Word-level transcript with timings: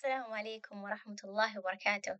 السلام 0.00 0.32
عليكم 0.32 0.82
ورحمة 0.82 1.16
الله 1.24 1.58
وبركاته، 1.58 2.18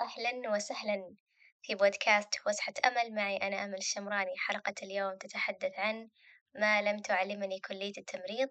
أهلا 0.00 0.50
وسهلا 0.50 1.14
في 1.62 1.74
بودكاست 1.74 2.34
فسحة 2.34 2.72
أمل. 2.84 3.14
معي 3.14 3.36
أنا 3.36 3.64
أمل 3.64 3.78
الشمراني، 3.78 4.34
حلقة 4.38 4.74
اليوم 4.82 5.16
تتحدث 5.16 5.78
عن 5.78 6.08
ما 6.54 6.82
لم 6.82 6.98
تعلمني 6.98 7.60
كلية 7.60 7.92
التمريض، 7.98 8.48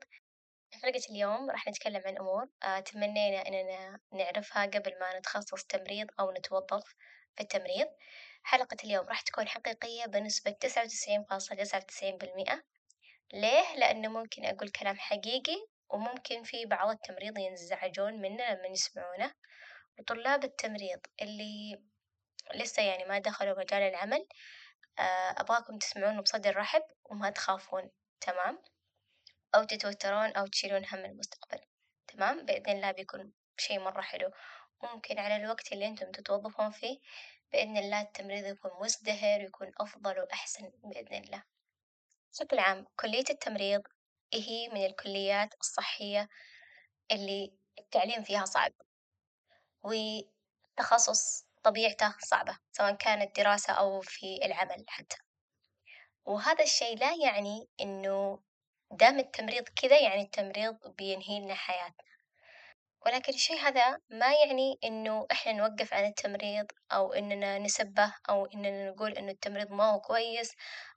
في 0.71 0.77
حلقة 0.81 1.01
اليوم 1.09 1.49
راح 1.49 1.67
نتكلم 1.67 2.01
عن 2.05 2.17
أمور 2.17 2.47
آه، 2.63 2.79
تمنينا 2.79 3.47
إننا 3.47 3.99
نعرفها 4.13 4.65
قبل 4.65 4.99
ما 4.99 5.19
نتخصص 5.19 5.63
تمريض 5.63 6.07
أو 6.19 6.31
نتوظف 6.31 6.95
في 7.35 7.43
التمريض، 7.43 7.87
حلقة 8.43 8.77
اليوم 8.83 9.05
راح 9.07 9.21
تكون 9.21 9.47
حقيقية 9.47 10.05
بنسبة 10.05 10.51
تسعة 10.51 10.83
وتسعين 10.83 11.23
فاصلة 11.23 11.57
تسعة 11.57 11.79
وتسعين 11.79 12.17
بالمئة، 12.17 12.63
ليه؟ 13.33 13.75
لأنه 13.75 14.07
ممكن 14.09 14.45
أقول 14.45 14.69
كلام 14.69 14.97
حقيقي 14.97 15.72
وممكن 15.89 16.43
في 16.43 16.65
بعض 16.65 16.89
التمريض 16.89 17.37
ينزعجون 17.37 18.13
منه 18.21 18.53
لما 18.53 18.67
يسمعونه، 18.67 19.33
وطلاب 19.99 20.43
التمريض 20.43 20.99
اللي 21.21 21.81
لسه 22.55 22.83
يعني 22.83 23.05
ما 23.05 23.19
دخلوا 23.19 23.59
مجال 23.59 23.81
العمل 23.81 24.27
آه، 24.99 25.35
أبغاكم 25.37 25.77
تسمعونه 25.77 26.21
بصدر 26.21 26.57
رحب 26.57 26.83
وما 27.05 27.29
تخافون 27.29 27.91
تمام؟ 28.21 28.61
أو 29.55 29.63
تتوترون 29.63 30.31
أو 30.31 30.47
تشيلون 30.47 30.85
هم 30.85 31.05
المستقبل 31.05 31.59
تمام؟ 32.07 32.45
بإذن 32.45 32.69
الله 32.69 32.91
بيكون 32.91 33.33
شي 33.57 33.77
مرة 33.77 34.01
حلو، 34.01 34.31
ممكن 34.83 35.19
على 35.19 35.35
الوقت 35.35 35.73
اللي 35.73 35.87
أنتم 35.87 36.11
تتوظفون 36.11 36.71
فيه 36.71 36.99
بإذن 37.53 37.77
الله 37.77 38.01
التمريض 38.01 38.45
يكون 38.45 38.71
مزدهر 38.81 39.39
ويكون 39.39 39.71
أفضل 39.79 40.19
وأحسن 40.19 40.71
بإذن 40.83 41.23
الله، 41.23 41.43
بشكل 42.33 42.59
عام 42.59 42.85
كلية 42.95 43.25
التمريض 43.29 43.81
هي 44.33 44.69
من 44.69 44.85
الكليات 44.85 45.53
الصحية 45.61 46.29
اللي 47.11 47.53
التعليم 47.79 48.23
فيها 48.23 48.45
صعب، 48.45 48.73
والتخصص 49.83 51.45
طبيعته 51.63 52.15
صعبة 52.19 52.57
سواء 52.71 52.95
كانت 52.95 53.35
دراسة 53.39 53.73
أو 53.73 54.01
في 54.01 54.45
العمل 54.45 54.85
حتى، 54.87 55.17
وهذا 56.25 56.63
الشي 56.63 56.95
لا 56.95 57.13
يعني 57.23 57.67
إنه 57.81 58.39
دام 58.91 59.19
التمريض 59.19 59.63
كذا 59.63 59.99
يعني 59.99 60.21
التمريض 60.21 60.77
بينهي 60.97 61.39
لنا 61.39 61.55
حياتنا، 61.55 62.13
ولكن 63.05 63.33
الشي 63.33 63.53
هذا 63.53 63.99
ما 64.09 64.33
يعني 64.33 64.79
إنه 64.83 65.27
إحنا 65.31 65.51
نوقف 65.51 65.93
عن 65.93 66.05
التمريض 66.05 66.65
أو 66.91 67.13
إننا 67.13 67.59
نسبه 67.59 68.13
أو 68.29 68.45
إننا 68.45 68.89
نقول 68.91 69.11
إنه 69.17 69.31
التمريض 69.31 69.71
ما 69.71 69.91
هو 69.91 70.01
كويس 70.01 70.51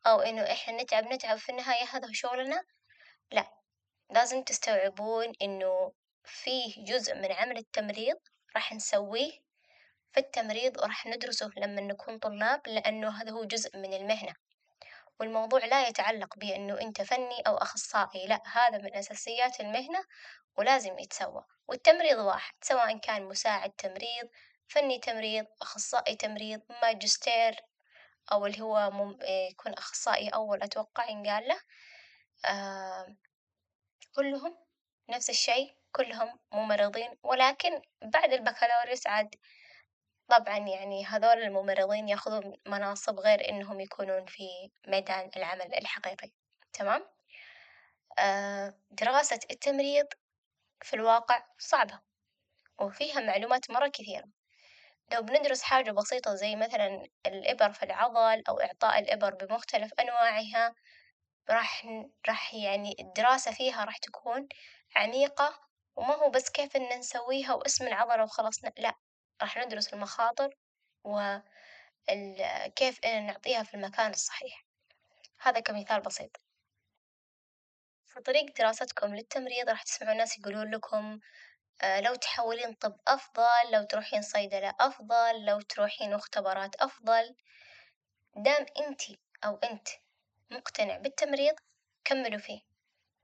أو 0.06 0.20
إنه 0.20 0.42
إحنا 0.42 0.82
نتعب 0.82 1.04
نتعب 1.04 1.38
في 1.38 1.52
النهاية 1.52 1.84
هذا 1.84 2.08
هو 2.08 2.12
شغلنا، 2.12 2.62
لا 3.32 3.46
لازم 4.10 4.42
تستوعبون 4.42 5.32
إنه 5.42 5.92
فيه 6.24 6.84
جزء 6.84 7.14
من 7.14 7.32
عمل 7.32 7.58
التمريض 7.58 8.16
راح 8.56 8.72
نسويه 8.72 9.32
في 10.12 10.20
التمريض 10.20 10.76
وراح 10.78 11.06
ندرسه 11.06 11.50
لما 11.56 11.80
نكون 11.80 12.18
طلاب 12.18 12.60
لأنه 12.66 13.22
هذا 13.22 13.30
هو 13.30 13.44
جزء 13.44 13.76
من 13.76 13.94
المهنة، 13.94 14.34
والموضوع 15.20 15.64
لا 15.64 15.88
يتعلق 15.88 16.36
بإنه 16.38 16.80
أنت 16.80 17.02
فني 17.02 17.40
أو 17.46 17.56
أخصائي، 17.56 18.26
لا 18.26 18.42
هذا 18.52 18.78
من 18.78 18.94
أساسيات 18.96 19.60
المهنة 19.60 20.04
ولازم 20.58 20.98
يتسوى، 20.98 21.44
والتمريض 21.68 22.18
واحد 22.18 22.54
سواء 22.62 22.98
كان 22.98 23.22
مساعد 23.24 23.70
تمريض، 23.70 24.28
فني 24.68 24.98
تمريض، 24.98 25.46
أخصائي 25.62 26.16
تمريض، 26.16 26.60
ماجستير 26.82 27.56
أو 28.32 28.46
اللي 28.46 28.60
هو 28.60 28.90
مم- 28.90 29.18
يكون 29.50 29.72
أخصائي 29.72 30.28
أول 30.28 30.62
أتوقع 30.62 31.10
ينقال 31.10 31.48
له، 31.48 31.54
آه 31.54 31.60
كلهم 34.16 34.56
نفس 35.10 35.30
الشي 35.30 35.76
كلهم 35.92 36.38
ممرضين 36.52 37.18
ولكن 37.22 37.82
بعد 38.02 38.32
البكالوريوس 38.32 39.06
عاد 39.06 39.34
طبعا 40.28 40.58
يعني 40.58 41.04
هذول 41.06 41.42
الممرضين 41.42 42.08
ياخذون 42.08 42.56
مناصب 42.66 43.20
غير 43.20 43.48
إنهم 43.48 43.80
يكونون 43.80 44.26
في 44.26 44.44
ميدان 44.88 45.30
العمل 45.36 45.74
الحقيقي، 45.74 46.32
تمام؟ 46.72 47.06
آه 48.18 48.74
دراسة 48.90 49.40
التمريض 49.50 50.06
في 50.82 50.94
الواقع 50.96 51.46
صعبة 51.58 52.00
وفيها 52.80 53.20
معلومات 53.20 53.70
مرة 53.70 53.88
كثيرة، 53.88 54.24
لو 55.12 55.22
بندرس 55.22 55.62
حاجة 55.62 55.90
بسيطة 55.90 56.34
زي 56.34 56.56
مثلا 56.56 57.06
الإبر 57.26 57.72
في 57.72 57.82
العضل 57.82 58.42
أو 58.48 58.60
إعطاء 58.60 58.98
الإبر 58.98 59.34
بمختلف 59.34 59.92
أنواعها 60.00 60.74
راح 61.50 61.86
راح 62.28 62.54
يعني 62.54 62.96
الدراسة 63.00 63.52
فيها 63.52 63.84
راح 63.84 63.96
تكون 63.98 64.48
عميقة 64.96 65.60
وما 65.96 66.14
هو 66.14 66.30
بس 66.30 66.50
كيف 66.50 66.76
إن 66.76 66.98
نسويها 66.98 67.54
واسم 67.54 67.86
العضلة 67.86 68.22
وخلاص 68.24 68.64
لأ 68.64 68.94
راح 69.42 69.56
ندرس 69.58 69.94
المخاطر 69.94 70.54
وال- 71.04 71.42
كيف 72.76 73.00
إن 73.04 73.26
نعطيها 73.26 73.62
في 73.62 73.74
المكان 73.74 74.10
الصحيح، 74.10 74.64
هذا 75.40 75.60
كمثال 75.60 76.00
بسيط. 76.00 76.36
في 78.06 78.20
طريق 78.20 78.56
دراستكم 78.58 79.14
للتمريض 79.14 79.68
راح 79.68 79.82
تسمعون 79.82 80.16
ناس 80.16 80.38
يقولون 80.38 80.74
لكم 80.74 81.20
آه، 81.82 82.00
لو 82.00 82.14
تحولين 82.14 82.72
طب 82.74 82.96
أفضل، 83.08 83.72
لو 83.72 83.82
تروحين 83.82 84.22
صيدلة 84.22 84.74
أفضل، 84.80 85.44
لو 85.44 85.60
تروحين 85.60 86.14
مختبرات 86.14 86.76
أفضل، 86.76 87.36
دام 88.36 88.66
إنتي 88.80 89.18
أو 89.44 89.56
إنت 89.56 89.88
مقتنع 90.50 90.96
بالتمريض 90.96 91.54
كملوا 92.04 92.38
فيه، 92.38 92.60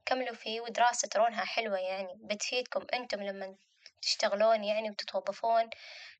كملوا 0.06 0.34
فيه 0.34 0.60
ودراسة 0.60 1.08
ترونها 1.08 1.44
حلوة 1.44 1.78
يعني 1.78 2.14
بتفيدكم. 2.16 2.86
أنتم 2.94 3.22
لما 3.22 3.56
تشتغلون 4.02 4.64
يعني 4.64 4.90
وتتوظفون 4.90 5.70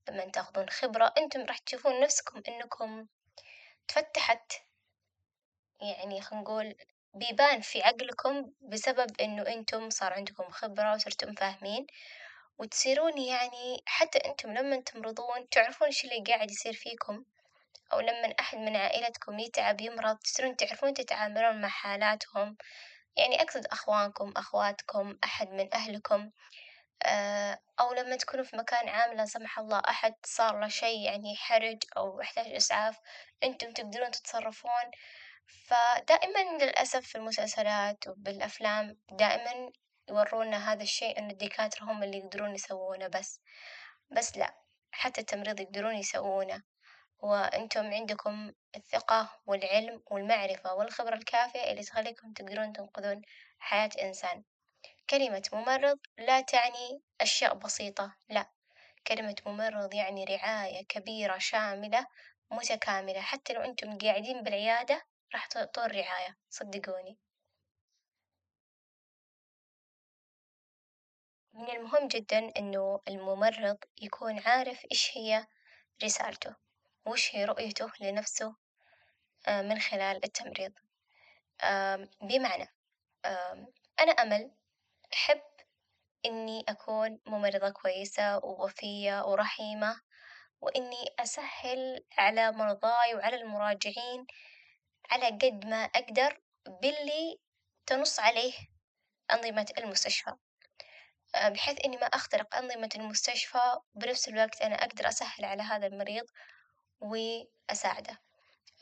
لما 0.08 0.24
تاخذون 0.24 0.70
خبرة 0.70 1.12
أنتم 1.18 1.40
راح 1.40 1.58
تشوفون 1.58 2.00
نفسكم 2.00 2.42
انكم 2.48 3.06
تفتحت 3.88 4.52
يعني 5.80 6.20
خلينا 6.20 6.42
نقول 6.42 6.74
بيبان 7.14 7.60
في 7.60 7.82
عقلكم 7.82 8.52
بسبب 8.60 9.20
انه 9.20 9.42
أنتم 9.42 9.90
صار 9.90 10.12
عندكم 10.12 10.50
خبرة 10.50 10.94
وصرتم 10.94 11.34
فاهمين. 11.34 11.86
وتصيرون 12.58 13.18
يعني 13.18 13.82
حتى 13.86 14.18
أنتم 14.18 14.52
لما 14.52 14.80
تمرضون 14.80 15.48
تعرفون 15.50 15.86
إيش 15.86 16.04
اللي 16.04 16.24
قاعد 16.26 16.50
يصير 16.50 16.72
فيكم. 16.72 17.24
أو 17.92 18.00
لما 18.00 18.34
أحد 18.40 18.58
من 18.58 18.76
عائلتكم 18.76 19.38
يتعب 19.38 19.80
يمرض 19.80 20.18
تصيرون 20.18 20.56
تعرفون 20.56 20.94
تتعاملون 20.94 21.60
مع 21.60 21.68
حالاتهم، 21.68 22.56
يعني 23.16 23.42
أقصد 23.42 23.66
أخوانكم 23.66 24.32
أخواتكم 24.36 25.18
أحد 25.24 25.48
من 25.50 25.74
أهلكم، 25.74 26.30
آه، 27.04 27.58
أو 27.80 27.94
لما 27.94 28.16
تكونوا 28.16 28.44
في 28.44 28.56
مكان 28.56 28.88
عام 28.88 29.16
لا 29.16 29.26
سمح 29.26 29.58
الله 29.58 29.82
أحد 29.88 30.14
صار 30.26 30.60
له 30.60 30.68
شي 30.68 31.04
يعني 31.04 31.36
حرج 31.36 31.78
أو 31.96 32.20
يحتاج 32.20 32.46
إسعاف 32.54 32.98
أنتم 33.44 33.72
تقدرون 33.72 34.10
تتصرفون، 34.10 34.90
فدائما 35.46 36.64
للأسف 36.64 37.00
في 37.06 37.18
المسلسلات 37.18 38.08
وبالأفلام 38.08 38.98
دائما 39.10 39.72
يورونا 40.08 40.72
هذا 40.72 40.82
الشيء 40.82 41.18
إن 41.18 41.30
الدكاترة 41.30 41.84
هم 41.84 42.02
اللي 42.02 42.18
يقدرون 42.18 42.54
يسوونه 42.54 43.08
بس، 43.08 43.40
بس 44.10 44.36
لا 44.36 44.54
حتى 44.92 45.20
التمريض 45.20 45.60
يقدرون 45.60 45.94
يسوونه. 45.94 46.71
وأنتم 47.22 47.86
عندكم 47.94 48.52
الثقة 48.76 49.30
والعلم 49.46 50.02
والمعرفة 50.10 50.74
والخبرة 50.74 51.14
الكافية 51.14 51.70
اللي 51.70 51.82
تخليكم 51.82 52.32
تقدرون 52.32 52.72
تنقذون 52.72 53.22
حياة 53.58 53.90
إنسان، 54.02 54.44
كلمة 55.10 55.42
ممرض 55.52 55.98
لا 56.18 56.40
تعني 56.40 57.02
أشياء 57.20 57.54
بسيطة، 57.54 58.16
لا، 58.28 58.50
كلمة 59.06 59.36
ممرض 59.46 59.94
يعني 59.94 60.24
رعاية 60.24 60.84
كبيرة 60.86 61.38
شاملة 61.38 62.06
متكاملة، 62.50 63.20
حتى 63.20 63.52
لو 63.52 63.60
أنتم 63.62 63.98
قاعدين 63.98 64.42
بالعيادة 64.42 65.02
راح 65.34 65.46
تعطون 65.46 65.84
رعاية 65.86 66.36
صدقوني. 66.50 67.18
من 71.54 71.70
المهم 71.70 72.08
جدا 72.08 72.50
إنه 72.58 73.00
الممرض 73.08 73.78
يكون 74.02 74.38
عارف 74.38 74.84
إيش 74.92 75.10
هي 75.18 75.46
رسالته، 76.04 76.56
وإيش 77.04 77.34
هي 77.36 77.44
رؤيته 77.44 77.90
لنفسه 78.00 78.56
آه، 79.46 79.62
من 79.62 79.78
خلال 79.78 80.24
التمريض، 80.24 80.72
بمعنى 82.22 82.68
أنا 84.00 84.12
أمل 84.12 84.50
أحب 85.12 85.42
إني 86.26 86.64
أكون 86.68 87.20
ممرضة 87.26 87.70
كويسة 87.70 88.36
ووفية 88.38 89.24
ورحيمة، 89.24 90.00
وإني 90.60 91.14
أسهل 91.18 92.04
على 92.18 92.52
مرضاي 92.52 93.14
وعلى 93.14 93.36
المراجعين 93.36 94.26
على 95.10 95.26
قد 95.26 95.64
ما 95.66 95.84
أقدر 95.84 96.40
باللي 96.66 97.38
تنص 97.86 98.20
عليه 98.20 98.52
أنظمة 99.32 99.72
المستشفى، 99.78 100.32
آه، 101.34 101.48
بحيث 101.48 101.84
إني 101.84 101.96
ما 101.96 102.06
أخترق 102.06 102.54
أنظمة 102.54 102.88
المستشفى 102.96 103.78
وبنفس 103.94 104.28
الوقت 104.28 104.62
أنا 104.62 104.74
أقدر 104.74 105.08
أسهل 105.08 105.44
على 105.44 105.62
هذا 105.62 105.86
المريض 105.86 106.24
وأساعده. 107.02 108.18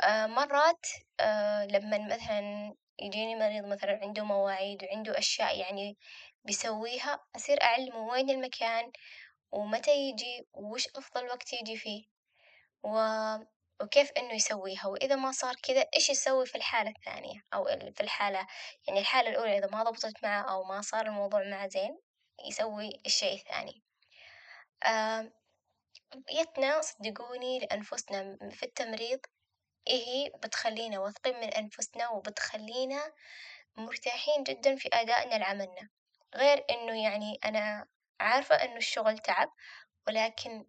آه، 0.03 0.27
مرات 0.27 0.87
آه، 1.21 1.67
لمن 1.67 2.09
مثلا 2.09 2.75
يجيني 3.01 3.37
مريض 3.37 3.65
مثلا 3.67 4.01
عنده 4.03 4.25
مواعيد 4.25 4.85
وعنده 4.85 5.19
أشياء 5.19 5.59
يعني 5.61 5.99
بيسويها 6.45 7.21
أصير 7.37 7.63
أعلمه 7.63 7.99
وين 7.99 8.31
المكان 8.31 8.93
ومتى 9.53 9.91
يجي 9.97 10.49
ووش 10.55 10.89
أفضل 10.97 11.27
وقت 11.27 11.53
يجي 11.53 11.77
فيه، 11.77 12.05
و 12.85 12.99
وكيف 13.83 14.13
إنه 14.19 14.35
يسويها، 14.35 14.87
وإذا 14.87 15.17
ما 15.17 15.33
صار 15.33 15.55
كذا 15.63 15.87
إيش 15.97 16.11
يسوي 16.11 16.47
في 16.47 16.55
الحالة 16.57 16.91
الثانية؟ 16.91 17.41
أو 17.55 17.65
في 17.97 18.01
الحالة 18.03 18.47
يعني 18.89 19.01
الحالة 19.01 19.31
الأولى 19.31 19.59
إذا 19.59 19.69
ما 19.73 19.83
ضبطت 19.85 20.15
معاه 20.25 20.43
أو 20.53 20.65
ما 20.65 20.83
صار 20.83 21.07
الموضوع 21.07 21.45
معاه 21.45 21.67
زين 21.69 21.99
يسوي 22.49 22.91
الشي 23.07 23.35
الثاني، 23.35 23.83
آمم 24.87 25.33
رؤيتنا 26.15 26.81
صدقوني 26.81 27.59
لأنفسنا 27.59 28.39
في 28.51 28.63
التمريض 28.63 29.21
هي 29.89 30.33
بتخلينا 30.45 30.99
واثقين 30.99 31.37
من 31.37 31.49
أنفسنا 31.49 32.09
وبتخلينا 32.09 33.13
مرتاحين 33.77 34.43
جدًا 34.43 34.77
في 34.77 34.89
أدائنا 34.93 35.35
لعملنا، 35.35 35.89
غير 36.35 36.65
إنه 36.71 37.03
يعني 37.03 37.39
أنا 37.45 37.87
عارفة 38.21 38.55
إنه 38.55 38.77
الشغل 38.77 39.19
تعب 39.19 39.53
ولكن 40.07 40.67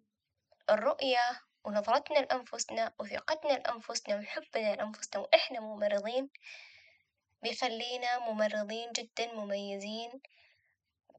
الرؤية 0.70 1.40
ونظرتنا 1.64 2.18
لأنفسنا 2.18 2.94
وثقتنا 3.00 3.52
لأنفسنا 3.52 4.16
وحبنا 4.16 4.74
لأنفسنا 4.74 5.20
وإحنا 5.22 5.60
ممرضين 5.60 6.30
بيخلينا 7.42 8.18
ممرضين 8.18 8.92
جدًا 8.92 9.32
مميزين 9.34 10.20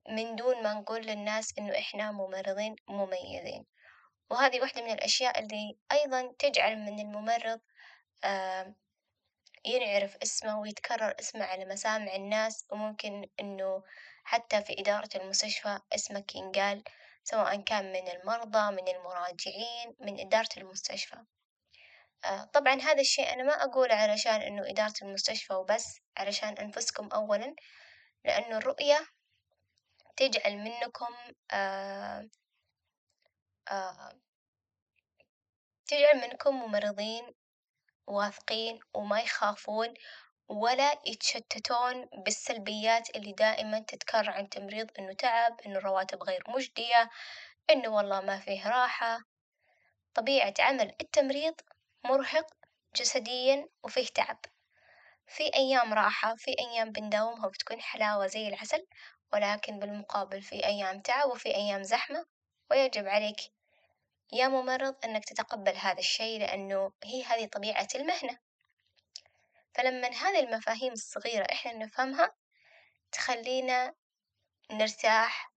من 0.09 0.35
دون 0.35 0.63
ما 0.63 0.73
نقول 0.73 1.01
للناس 1.01 1.53
إنه 1.57 1.77
إحنا 1.77 2.11
ممرضين 2.11 2.75
مميزين، 2.87 3.65
وهذي 4.33 4.61
واحدة 4.61 4.81
من 4.81 4.91
الأشياء 4.91 5.39
اللي 5.39 5.77
أيضًا 5.91 6.33
تجعل 6.39 6.75
من 6.75 6.99
الممرض 6.99 7.59
ينعرف 9.65 10.17
اسمه 10.23 10.59
ويتكرر 10.59 11.15
اسمه 11.19 11.45
على 11.45 11.65
مسامع 11.65 12.15
الناس 12.15 12.65
وممكن 12.71 13.29
إنه 13.39 13.83
حتى 14.23 14.61
في 14.61 14.79
إدارة 14.79 15.09
المستشفى 15.15 15.79
اسمك 15.95 16.35
ينقال 16.35 16.83
سواء 17.23 17.61
كان 17.61 17.91
من 17.91 18.07
المرضى 18.07 18.71
من 18.71 18.87
المراجعين 18.87 19.95
من 19.99 20.19
إدارة 20.19 20.49
المستشفى، 20.57 21.17
آه، 22.25 22.43
طبعا 22.43 22.73
هذا 22.73 23.01
الشيء 23.01 23.33
أنا 23.33 23.43
ما 23.43 23.63
أقوله 23.63 23.95
علشان 23.95 24.41
إنه 24.41 24.69
إدارة 24.69 24.93
المستشفى 25.01 25.53
وبس 25.53 25.99
علشان 26.17 26.57
أنفسكم 26.57 27.07
أولا، 27.07 27.55
لأنه 28.25 28.57
الرؤية 28.57 29.07
تجعل 30.17 30.57
منكم 30.57 31.13
آه 31.51 32.29
آه 33.67 34.22
تجعل 35.93 36.21
منكم 36.29 36.55
ممرضين 36.55 37.33
واثقين 38.07 38.79
وما 38.93 39.21
يخافون 39.21 39.93
ولا 40.47 40.99
يتشتتون 41.05 42.05
بالسلبيات 42.05 43.15
اللي 43.15 43.33
دائما 43.33 43.79
تتكرر 43.79 44.29
عن 44.29 44.49
تمريض 44.49 44.91
إنه 44.99 45.13
تعب 45.13 45.61
إنه 45.65 45.77
الرواتب 45.77 46.23
غير 46.23 46.43
مجدية 46.47 47.09
إنه 47.69 47.89
والله 47.89 48.21
ما 48.21 48.39
فيه 48.39 48.69
راحة، 48.69 49.19
طبيعة 50.13 50.53
عمل 50.59 50.95
التمريض 51.01 51.53
مرهق 52.03 52.47
جسديا 52.95 53.67
وفيه 53.83 54.07
تعب، 54.07 54.39
في 55.27 55.55
أيام 55.55 55.93
راحة 55.93 56.35
في 56.35 56.55
أيام 56.59 56.91
بنداومها 56.91 57.47
وبتكون 57.47 57.81
حلاوة 57.81 58.27
زي 58.27 58.47
العسل، 58.47 58.87
ولكن 59.33 59.79
بالمقابل 59.79 60.41
في 60.41 60.65
أيام 60.65 61.01
تعب 61.01 61.29
وفي 61.29 61.55
أيام 61.55 61.83
زحمة، 61.83 62.25
ويجب 62.71 63.07
عليك 63.07 63.37
يا 64.33 64.47
ممرض 64.47 64.95
إنك 65.05 65.25
تتقبل 65.25 65.75
هذا 65.75 65.99
الشي 65.99 66.37
لأنه 66.39 66.91
هي 67.03 67.23
هذه 67.23 67.45
طبيعة 67.45 67.87
المهنة، 67.95 68.37
فلمن 69.75 70.13
هذه 70.13 70.39
المفاهيم 70.39 70.93
الصغيرة 70.93 71.47
إحنا 71.51 71.73
نفهمها 71.73 72.35
تخلينا 73.11 73.93
نرتاح 74.71 75.53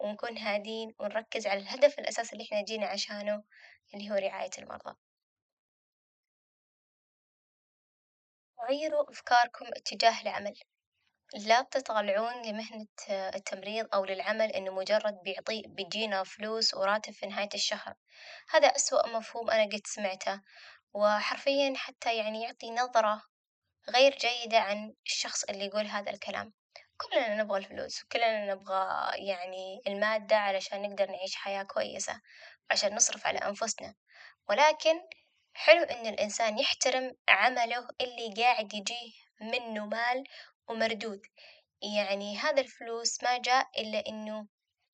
ونكون 0.00 0.38
هادين 0.38 0.94
ونركز 1.00 1.46
على 1.46 1.60
الهدف 1.60 1.98
الأساسي 1.98 2.32
اللي 2.32 2.44
إحنا 2.44 2.64
جينا 2.64 2.86
عشانه 2.86 3.44
اللي 3.94 4.10
هو 4.10 4.14
رعاية 4.14 4.50
المرضى. 4.58 4.96
غيروا 8.70 9.10
أفكاركم 9.10 9.66
اتجاه 9.66 10.22
العمل، 10.22 10.54
لا 11.34 11.62
تطلعون 11.62 12.42
لمهنة 12.42 12.86
التمريض 13.10 13.88
أو 13.94 14.04
للعمل 14.04 14.52
إنه 14.52 14.70
مجرد 14.74 15.14
بيعطي 15.24 15.62
بيجينا 15.66 16.24
فلوس 16.24 16.74
وراتب 16.74 17.12
في 17.12 17.26
نهاية 17.26 17.48
الشهر، 17.54 17.94
هذا 18.50 18.68
أسوأ 18.68 19.08
مفهوم 19.08 19.50
أنا 19.50 19.64
قد 19.64 19.80
سمعته، 19.86 20.40
وحرفيًا 20.92 21.74
حتى 21.76 22.16
يعني 22.16 22.42
يعطي 22.42 22.70
نظرة 22.70 23.22
غير 23.88 24.16
جيدة 24.16 24.58
عن 24.58 24.94
الشخص 25.06 25.44
اللي 25.44 25.64
يقول 25.64 25.86
هذا 25.86 26.10
الكلام، 26.10 26.52
كلنا 26.96 27.42
نبغى 27.42 27.58
الفلوس 27.58 28.04
وكلنا 28.04 28.54
نبغى 28.54 29.10
يعني 29.28 29.80
المادة 29.86 30.36
علشان 30.36 30.82
نقدر 30.82 31.10
نعيش 31.10 31.34
حياة 31.36 31.62
كويسة، 31.62 32.20
عشان 32.70 32.94
نصرف 32.94 33.26
على 33.26 33.38
أنفسنا، 33.38 33.94
ولكن 34.48 35.00
حلو 35.54 35.82
إن 35.82 36.06
الإنسان 36.06 36.58
يحترم 36.58 37.14
عمله 37.28 37.88
اللي 38.00 38.42
قاعد 38.42 38.74
يجيه 38.74 39.12
منه 39.40 39.86
مال 39.86 40.24
ومردود، 40.70 41.22
يعني 41.98 42.36
هذا 42.38 42.60
الفلوس 42.60 43.22
ما 43.22 43.38
جاء 43.38 43.68
إلا 43.80 44.06
إنه 44.08 44.46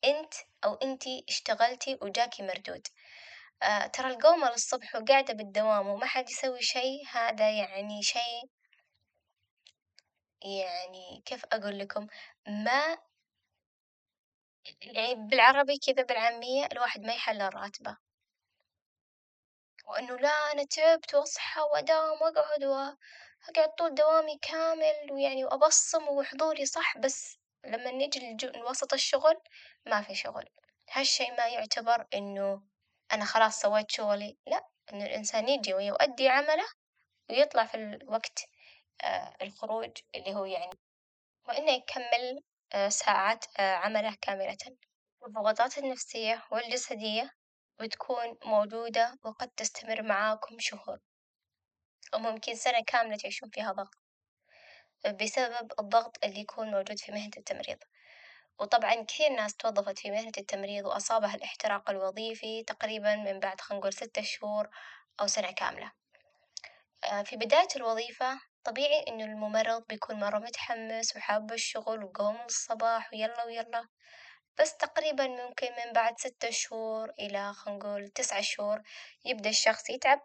إنت 0.05 0.35
أو 0.65 0.75
إنتي 0.75 1.25
اشتغلتي 1.29 1.99
وجاكي 2.03 2.43
مردود، 2.43 2.87
آه 3.63 3.87
ترى 3.87 4.09
القومة 4.11 4.51
للصبح 4.51 4.95
وقاعدة 4.95 5.35
بالدوام 5.35 5.87
وما 5.89 6.07
حد 6.07 6.31
يسوي 6.31 6.63
شي 6.63 7.05
هذا 7.13 7.51
يعني 7.51 8.03
شي 8.03 8.19
يعني 10.43 11.23
كيف 11.27 11.45
أقول 11.53 11.79
لكم؟ 11.79 12.07
ما 12.47 12.99
يعني 14.83 15.15
بالعربي 15.15 15.79
كذا 15.79 16.03
بالعامية 16.05 16.67
الواحد 16.73 17.01
ما 17.01 17.13
يحلل 17.15 17.55
راتبه، 17.55 17.97
وإنه 19.89 20.17
لا 20.17 20.53
أنا 20.53 20.65
تعبت 20.65 21.15
وأصحى 21.15 21.61
وأداوم 21.61 22.23
وأقعد 22.23 22.65
وأقعد 23.49 23.75
طول 23.75 23.95
دوامي 23.95 24.39
كامل 24.43 25.13
ويعني 25.13 25.45
وأبصم 25.45 26.09
وحضوري 26.09 26.67
صح 26.67 26.99
بس 26.99 27.39
لما 27.65 27.91
نيجي 27.91 28.21
لج- 28.21 28.57
لوسط 28.57 28.93
الشغل 28.93 29.41
ما 29.87 30.03
في 30.03 30.15
شغل، 30.15 30.49
هالشي 30.93 31.31
ما 31.31 31.47
يعتبر 31.49 32.07
إنه 32.15 32.63
أنا 33.13 33.25
خلاص 33.25 33.61
سويت 33.61 33.91
شغلي، 33.91 34.37
لأ 34.47 34.67
إنه 34.93 35.07
الإنسان 35.07 35.49
يجي 35.49 35.75
ويؤدي 35.75 36.29
عمله 36.29 36.65
ويطلع 37.31 37.65
في 37.67 37.75
الوقت 37.77 38.45
آه 39.05 39.35
الخروج 39.43 39.91
اللي 40.15 40.35
هو 40.35 40.45
يعني 40.45 40.73
وإنه 41.49 41.73
يكمل 41.73 42.41
آه 42.73 42.89
ساعات 42.89 43.45
آه 43.59 43.75
عمله 43.75 44.17
كاملة، 44.23 44.57
الضغوطات 45.27 45.79
النفسية 45.79 46.45
والجسدية 46.53 47.31
بتكون 47.81 48.39
موجودة 48.45 49.19
وقد 49.25 49.49
تستمر 49.49 50.03
معاكم 50.03 50.59
شهور، 50.59 50.99
أو 52.15 52.19
ممكن 52.19 52.55
سنة 52.55 52.81
كاملة 52.87 53.17
تعيشون 53.17 53.51
فيها 53.51 53.73
ضغط، 53.73 53.95
بسبب 55.21 55.73
الضغط 55.81 56.25
اللي 56.25 56.41
يكون 56.41 56.71
موجود 56.71 56.99
في 56.99 57.13
مهنة 57.13 57.31
التمريض، 57.37 57.79
وطبعا 58.59 58.95
كثير 59.05 59.31
ناس 59.31 59.57
توظفت 59.57 59.99
في 59.99 60.11
مهنة 60.11 60.33
التمريض 60.39 60.87
وأصابها 60.87 61.35
الاحتراق 61.35 61.91
الوظيفي 61.91 62.63
تقريبا 62.63 63.17
من 63.17 63.41
بعد 63.41 63.61
خلينا 63.61 63.81
نقول 63.81 63.93
ستة 63.93 64.23
شهور 64.23 64.69
أو 65.21 65.27
سنة 65.27 65.51
كاملة، 65.51 65.93
آه 67.05 67.23
في 67.23 67.37
بداية 67.37 67.69
الوظيفة 67.77 68.41
طبيعي 68.65 69.05
إنه 69.09 69.25
الممرض 69.25 69.85
بيكون 69.89 70.17
مرة 70.21 70.39
متحمس 70.39 71.17
وحاب 71.17 71.53
الشغل 71.53 72.05
وقوم 72.05 72.37
الصباح 72.47 73.13
ويلا 73.13 73.45
ويلا، 73.45 73.89
بس 74.61 74.77
تقريبا 74.77 75.27
ممكن 75.27 75.67
من 75.67 75.93
بعد 75.93 76.19
ستة 76.19 76.51
شهور 76.51 77.11
إلى 77.19 77.53
خلينا 77.55 77.79
نقول 77.79 78.09
تسعة 78.09 78.41
شهور 78.41 78.83
يبدأ 79.25 79.51
الشخص 79.51 79.91
يتعب 79.91 80.21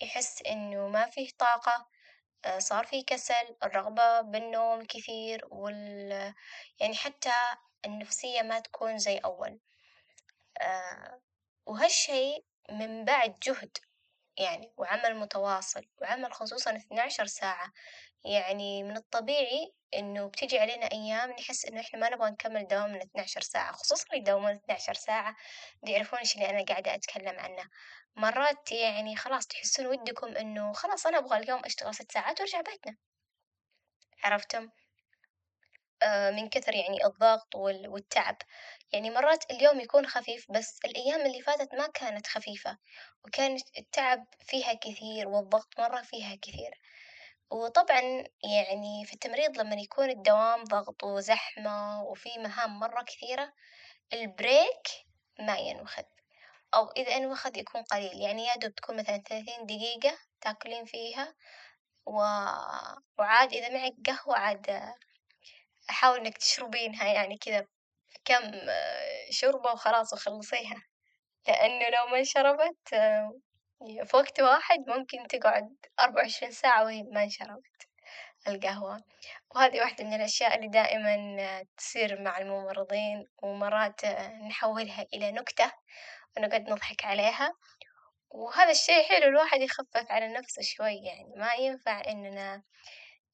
يحس 0.00 0.42
إنه 0.42 0.88
ما 0.88 1.06
فيه 1.10 1.28
طاقة 1.38 1.88
آه، 2.44 2.58
صار 2.58 2.86
فيه 2.86 3.04
كسل 3.06 3.56
الرغبة 3.62 4.20
بالنوم 4.20 4.84
كثير 4.84 5.46
وال 5.50 6.34
يعني 6.80 6.94
حتى 6.96 7.32
النفسية 7.86 8.42
ما 8.42 8.60
تكون 8.60 8.98
زي 8.98 9.18
أول. 9.18 9.60
آه، 10.62 11.20
وهالشي 11.66 12.44
من 12.70 13.04
بعد 13.04 13.38
جهد 13.42 13.78
يعني 14.38 14.72
وعمل 14.76 15.16
متواصل 15.16 15.86
وعمل 16.02 16.32
خصوصا 16.32 16.76
اثنى 16.76 17.00
عشر 17.00 17.26
ساعة. 17.26 17.72
يعني 18.24 18.82
من 18.82 18.96
الطبيعي 18.96 19.74
إنه 19.94 20.26
بتيجي 20.26 20.58
علينا 20.58 20.92
أيام 20.92 21.30
نحس 21.30 21.64
إنه 21.66 21.80
إحنا 21.80 21.98
ما 22.00 22.10
نبغى 22.10 22.30
نكمل 22.30 22.66
دوامنا 22.68 23.02
اثنى 23.02 23.22
عشر 23.22 23.40
ساعة 23.40 23.72
خصوصا 23.72 24.04
اللي 24.06 24.18
يداومون 24.18 24.50
اثنى 24.50 24.74
عشر 24.74 24.94
ساعة. 24.94 25.36
بيعرفون 25.82 26.18
إيش 26.18 26.34
اللي 26.34 26.50
أنا 26.50 26.64
قاعدة 26.64 26.94
أتكلم 26.94 27.38
عنه، 27.40 27.68
مرات 28.16 28.72
يعني 28.72 29.16
خلاص 29.16 29.46
تحسون 29.46 29.86
ودكم 29.86 30.36
إنه 30.36 30.72
خلاص 30.72 31.06
أنا 31.06 31.18
أبغى 31.18 31.38
اليوم 31.38 31.60
أشتغل 31.64 31.94
ست 31.94 32.12
ساعات 32.12 32.40
وأرجع 32.40 32.60
بيتنا، 32.60 32.96
عرفتم؟ 34.24 34.70
آه، 36.02 36.30
من 36.30 36.48
كثر 36.48 36.74
يعني 36.74 37.04
الضغط 37.06 37.54
وال- 37.54 37.88
والتعب، 37.88 38.36
يعني 38.92 39.10
مرات 39.10 39.50
اليوم 39.50 39.80
يكون 39.80 40.06
خفيف 40.06 40.46
بس 40.52 40.78
الأيام 40.84 41.20
اللي 41.26 41.40
فاتت 41.42 41.74
ما 41.74 41.86
كانت 41.86 42.26
خفيفة، 42.26 42.78
وكان 43.24 43.58
التعب 43.78 44.26
فيها 44.40 44.74
كثير 44.74 45.28
والضغط 45.28 45.68
مرة 45.80 46.02
فيها 46.02 46.36
كثير، 46.42 46.80
وطبعا 47.50 48.00
يعني 48.52 49.04
في 49.06 49.12
التمريض 49.14 49.58
لما 49.60 49.76
يكون 49.76 50.10
الدوام 50.10 50.64
ضغط 50.64 51.04
وزحمة 51.04 52.02
وفي 52.04 52.30
مهام 52.38 52.78
مرة 52.80 53.02
كثيرة، 53.02 53.52
البريك 54.12 54.88
ما 55.40 55.58
ينوخذ، 55.58 56.04
أو 56.74 56.90
إذا 56.90 57.16
انوخذ 57.16 57.56
يكون 57.58 57.82
قليل 57.82 58.20
يعني 58.20 58.46
يا 58.46 58.56
دوب 58.56 58.74
تكون 58.74 58.96
مثلا 58.96 59.22
ثلاثين 59.28 59.66
دقيقة 59.66 60.18
تاكلين 60.40 60.84
فيها 60.84 61.34
و 62.06 62.18
وعاد 63.18 63.52
إذا 63.52 63.68
معك 63.68 63.92
قهوة 64.06 64.38
عاد 64.38 64.94
حاولي 65.88 66.20
إنك 66.20 66.38
تشربينها 66.38 67.04
يعني 67.12 67.38
كذا 67.38 67.66
كم 68.24 68.52
شربة 69.30 69.72
وخلاص 69.72 70.12
وخلصيها، 70.12 70.82
لإنه 71.48 71.88
لو 71.88 72.06
ما 72.12 72.18
انشربت 72.18 72.88
في 74.04 74.16
وقت 74.16 74.40
واحد 74.40 74.78
ممكن 74.88 75.26
تقعد 75.28 75.76
أربعة 76.00 76.22
وعشرين 76.22 76.52
ساعة 76.52 76.84
وهي 76.84 77.02
ما 77.02 77.22
انشربت 77.22 77.88
القهوة، 78.48 79.04
وهذي 79.54 79.80
واحدة 79.80 80.04
من 80.04 80.14
الأشياء 80.14 80.56
اللي 80.56 80.68
دائمًا 80.68 81.36
تصير 81.76 82.22
مع 82.22 82.38
الممرضين 82.38 83.26
ومرات 83.42 84.04
نحولها 84.48 85.06
إلى 85.14 85.32
نكتة. 85.32 85.72
ونقعد 86.38 86.70
نضحك 86.70 87.04
عليها، 87.04 87.54
وهذا 88.30 88.70
الشي 88.70 89.04
حلو 89.04 89.28
الواحد 89.28 89.60
يخفف 89.62 90.06
على 90.12 90.28
نفسه 90.34 90.62
شوي 90.62 90.94
يعني 90.96 91.34
ما 91.36 91.54
ينفع 91.54 92.02
إننا 92.08 92.62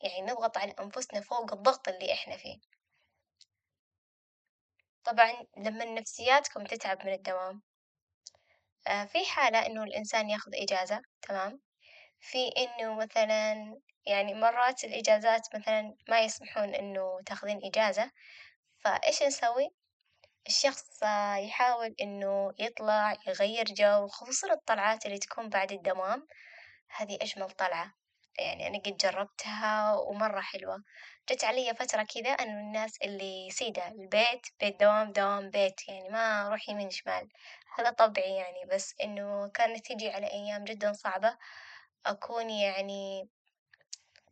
يعني 0.02 0.23
نضغط 0.33 0.59
على 0.59 0.75
أنفسنا 0.80 1.21
فوق 1.21 1.54
الضغط 1.54 1.88
اللي 1.88 2.14
إحنا 2.14 2.37
فيه، 2.37 2.59
طبعًا 5.04 5.33
لما 5.57 5.85
نفسياتكم 5.85 6.64
تتعب 6.64 7.07
من 7.07 7.12
الدوام 7.12 7.62
في 9.07 9.25
حالة 9.26 9.66
إنه 9.66 9.83
الإنسان 9.83 10.30
ياخذ 10.30 10.50
إجازة 10.54 11.02
تمام؟ 11.23 11.61
في 12.21 12.49
إنه 12.59 12.95
مثلًا 12.95 13.54
يعني 14.07 14.35
مرات 14.35 14.85
الإجازات 14.85 15.42
مثلًا 15.57 15.97
ما 16.09 16.21
يسمحون 16.21 16.75
إنه 16.75 17.21
تاخذين 17.26 17.61
إجازة، 17.64 18.11
فإيش 18.85 19.23
نسوي؟ 19.23 19.71
الشخص 20.47 21.02
يحاول 21.38 21.94
إنه 22.00 22.52
يطلع 22.59 23.14
يغير 23.26 23.64
جو 23.64 24.09
خصوصًا 24.09 24.52
الطلعات 24.52 25.06
اللي 25.06 25.18
تكون 25.18 25.49
بعد 25.49 25.73
الدوام، 25.73 26.26
هذي 26.97 27.18
أجمل 27.23 27.50
طلعة. 27.50 27.92
يعني 28.38 28.66
أنا 28.66 28.78
قد 28.78 28.97
جربتها 28.97 29.94
ومرة 29.94 30.40
حلوة، 30.40 30.82
جت 31.30 31.44
علي 31.44 31.75
فترة 31.75 32.02
كذا 32.02 32.30
إنه 32.30 32.61
الناس 32.61 32.92
اللي 33.04 33.50
سيدة 33.50 33.88
البيت 33.88 34.47
بيت 34.61 34.80
دوام 34.80 35.12
دوام 35.12 35.50
بيت 35.50 35.88
يعني 35.88 36.09
ما 36.09 36.47
أروح 36.47 36.68
يمين 36.68 36.90
شمال، 36.90 37.28
هذا 37.78 37.90
طبعي 37.90 38.35
يعني 38.37 38.64
بس 38.73 38.94
إنه 39.04 39.49
كانت 39.54 39.87
تيجي 39.87 40.11
على 40.11 40.26
أيام 40.26 40.64
جدًا 40.64 40.92
صعبة. 40.92 41.37
أكون 42.06 42.50
يعني 42.50 43.28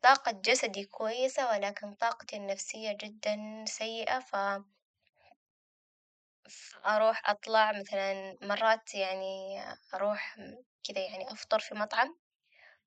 طاقة 0.03 0.33
جسدي 0.33 0.85
كويسة 0.85 1.51
ولكن 1.51 1.95
طاقتي 1.95 2.37
النفسية 2.37 2.93
جدًا 2.93 3.65
سيئة 3.67 4.19
ف 4.19 4.37
أروح 6.87 7.31
أطلع 7.31 7.73
مثلًا 7.73 8.37
مرات 8.43 8.95
يعني 8.95 9.61
أروح 9.95 10.37
كذا 10.89 11.01
يعني 11.05 11.33
أفطر 11.33 11.59
في 11.59 11.75
مطعم، 11.75 12.19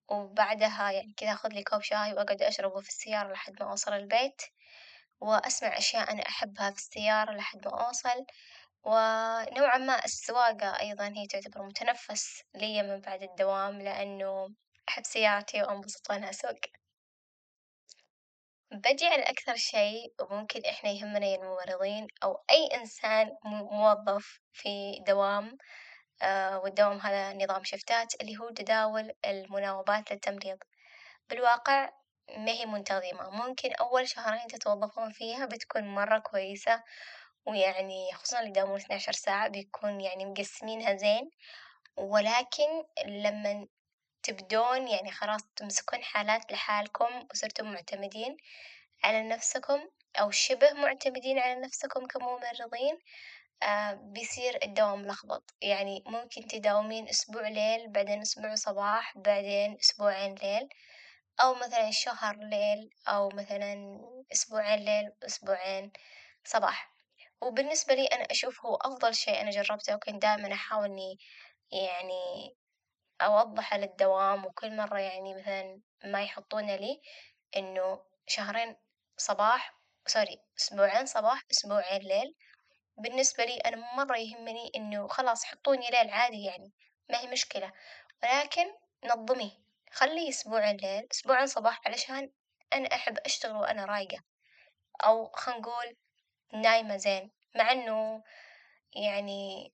وبعدها 0.10 0.91
يعني 0.91 1.13
كذا 1.18 1.34
آخذ 1.34 1.50
لي 1.50 1.63
كوب 1.63 1.82
شاي 1.82 2.13
وأقعد 2.13 2.41
أشربه 2.44 2.82
في 2.82 2.89
السيارة 2.89 3.34
لحد 3.34 3.63
ما 3.63 3.72
أوصل 3.72 3.94
البيت، 3.94 4.41
وأسمع 5.22 5.77
أشياء 5.77 6.12
أنا 6.13 6.22
أحبها 6.30 6.72
في 6.72 6.77
السيارة 6.77 7.32
لحد 7.34 7.68
ما 7.68 7.88
أوصل، 7.88 8.25
ونوعًا 8.84 9.77
ما 9.77 10.06
السواقة 10.06 10.80
أيضا 10.82 11.08
هي 11.08 11.27
تعتبر 11.27 11.63
متنفس 11.63 12.44
ليا 12.56 12.84
من 12.84 13.01
بعد 13.01 13.24
الدوام 13.24 13.82
لإنه 13.82 14.50
أحب 14.89 15.03
سيارتي 15.06 15.63
وأنبسط 15.63 16.12
وأنا 16.12 16.30
أسوق. 16.30 16.81
بجي 18.74 19.06
على 19.08 19.24
أكثر 19.24 19.56
شي 19.56 20.13
وممكن 20.22 20.62
إحنا 20.66 20.90
يهمنا 20.90 21.25
يا 21.25 21.36
الممرضين 21.36 22.08
أو 22.24 22.44
أي 22.51 22.68
إنسان 22.74 23.32
موظف 23.46 24.40
في 24.54 25.00
دوام 25.08 25.58
والدوام 26.63 26.98
هذا 27.00 27.34
نظام 27.34 27.63
شفتات 27.63 28.22
اللي 28.22 28.38
هو 28.38 28.50
تداول 28.50 29.12
المناوبات 29.25 30.12
للتمريض، 30.12 30.58
بالواقع 31.30 31.90
ما 32.38 32.51
هي 32.51 32.66
منتظمة. 32.66 33.30
ممكن 33.30 33.74
أول 33.74 34.08
شهرين 34.08 34.48
تتوظفون 34.48 35.12
فيها 35.12 35.46
بتكون 35.46 35.84
مرة 35.96 36.20
كويسة، 36.20 36.84
ويعني 37.46 38.13
خصوصا 38.13 38.40
اللي 38.40 38.50
يداومون 38.50 38.75
اثني 38.78 38.96
عشر 38.96 39.12
ساعة 39.12 39.48
بيكون 39.48 40.01
يعني 40.01 40.25
مقسمينها 40.25 40.96
زين، 40.96 41.30
ولكن 41.98 42.84
لمن 43.06 43.68
تبدون 44.24 44.88
يعني 44.88 45.12
خلاص 45.12 45.42
تمسكون 45.56 46.04
حالات 46.04 46.51
لحالكم 46.51 47.28
وصرتم 47.32 47.72
معتمدين 47.74 48.38
على 49.04 49.24
نفسكم 49.30 49.80
أو 50.20 50.32
شبه 50.32 50.74
معتمدين 50.74 51.40
على 51.40 51.56
نفسكم 51.62 52.08
كممرضين 52.08 53.00
بيصير 53.94 54.60
الدوام 54.63 55.01
ملخبط، 55.01 55.54
يعني 55.62 56.04
ممكن 56.08 56.48
تداومين 56.48 57.10
أسبوع 57.10 57.48
ليل 57.48 57.92
بعدين 57.92 58.22
أسبوع 58.22 58.56
صباح 58.56 59.18
بعدين 59.18 59.78
أسبوعين 59.82 60.36
ليل، 60.36 60.70
أو 61.44 61.54
مثلا 61.56 61.92
شهر 61.92 62.36
ليل 62.38 62.90
أو 63.08 63.30
مثلا 63.30 64.00
أسبوعين 64.34 64.80
ليل 64.80 65.12
وأسبوعين 65.24 65.92
صباح، 66.46 66.92
وبالنسبة 67.42 67.94
لي 67.94 68.06
أنا 68.06 68.24
أشوف 68.32 68.66
هو 68.66 68.75
أفضل 68.75 69.16
شي 69.16 69.32
أنا 69.42 69.50
جربته 69.50 69.96
وكنت 69.96 70.22
دائمًا 70.22 70.54
أحاول 70.54 70.86
إني 70.86 71.18
يعني 71.72 72.56
أوضحه 73.25 73.78
للدوام 73.78 74.46
وكل 74.46 74.75
مرة 74.78 75.00
يعني 75.00 75.36
مثلا 75.36 75.82
ما 76.04 76.24
يحطونه 76.24 76.75
لي 76.75 77.01
إنه 77.58 78.04
شهرين 78.28 78.75
صباح 79.18 79.74
سوري 80.08 80.40
أسبوعين 80.60 81.06
صباح 81.06 81.42
أسبوعين 81.51 82.01
ليل، 82.01 82.36
بالنسبة 82.98 83.46
لي 83.46 83.58
أنا 83.58 83.96
مرة 83.96 84.18
يهمني 84.18 84.72
إنه 84.75 85.08
خلاص 85.08 85.44
حطوني 85.46 85.90
ليل 85.90 86.10
عادي 86.10 86.44
يعني 86.44 86.72
ما 87.10 87.20
هي 87.20 87.28
مشكلة، 87.28 87.74
ولكن 88.24 88.66
نظميه 89.06 89.51
خليه 89.92 90.30
أسبوعين 90.30 90.78
ليل 90.78 91.08
أسبوعين 91.12 91.48
صباح 91.48 91.82
علشان 91.88 92.32
أنا 92.74 92.96
أحب 92.96 93.18
أشتغل 93.18 93.56
وأنا 93.56 93.86
رايقة، 93.86 94.24
أو 95.06 95.32
خلينا 95.32 95.62
نقول 95.62 95.98
نايمة 96.54 96.98
زين، 96.98 97.32
مع 97.56 97.72
إنه 97.72 98.24
يعني 98.96 99.74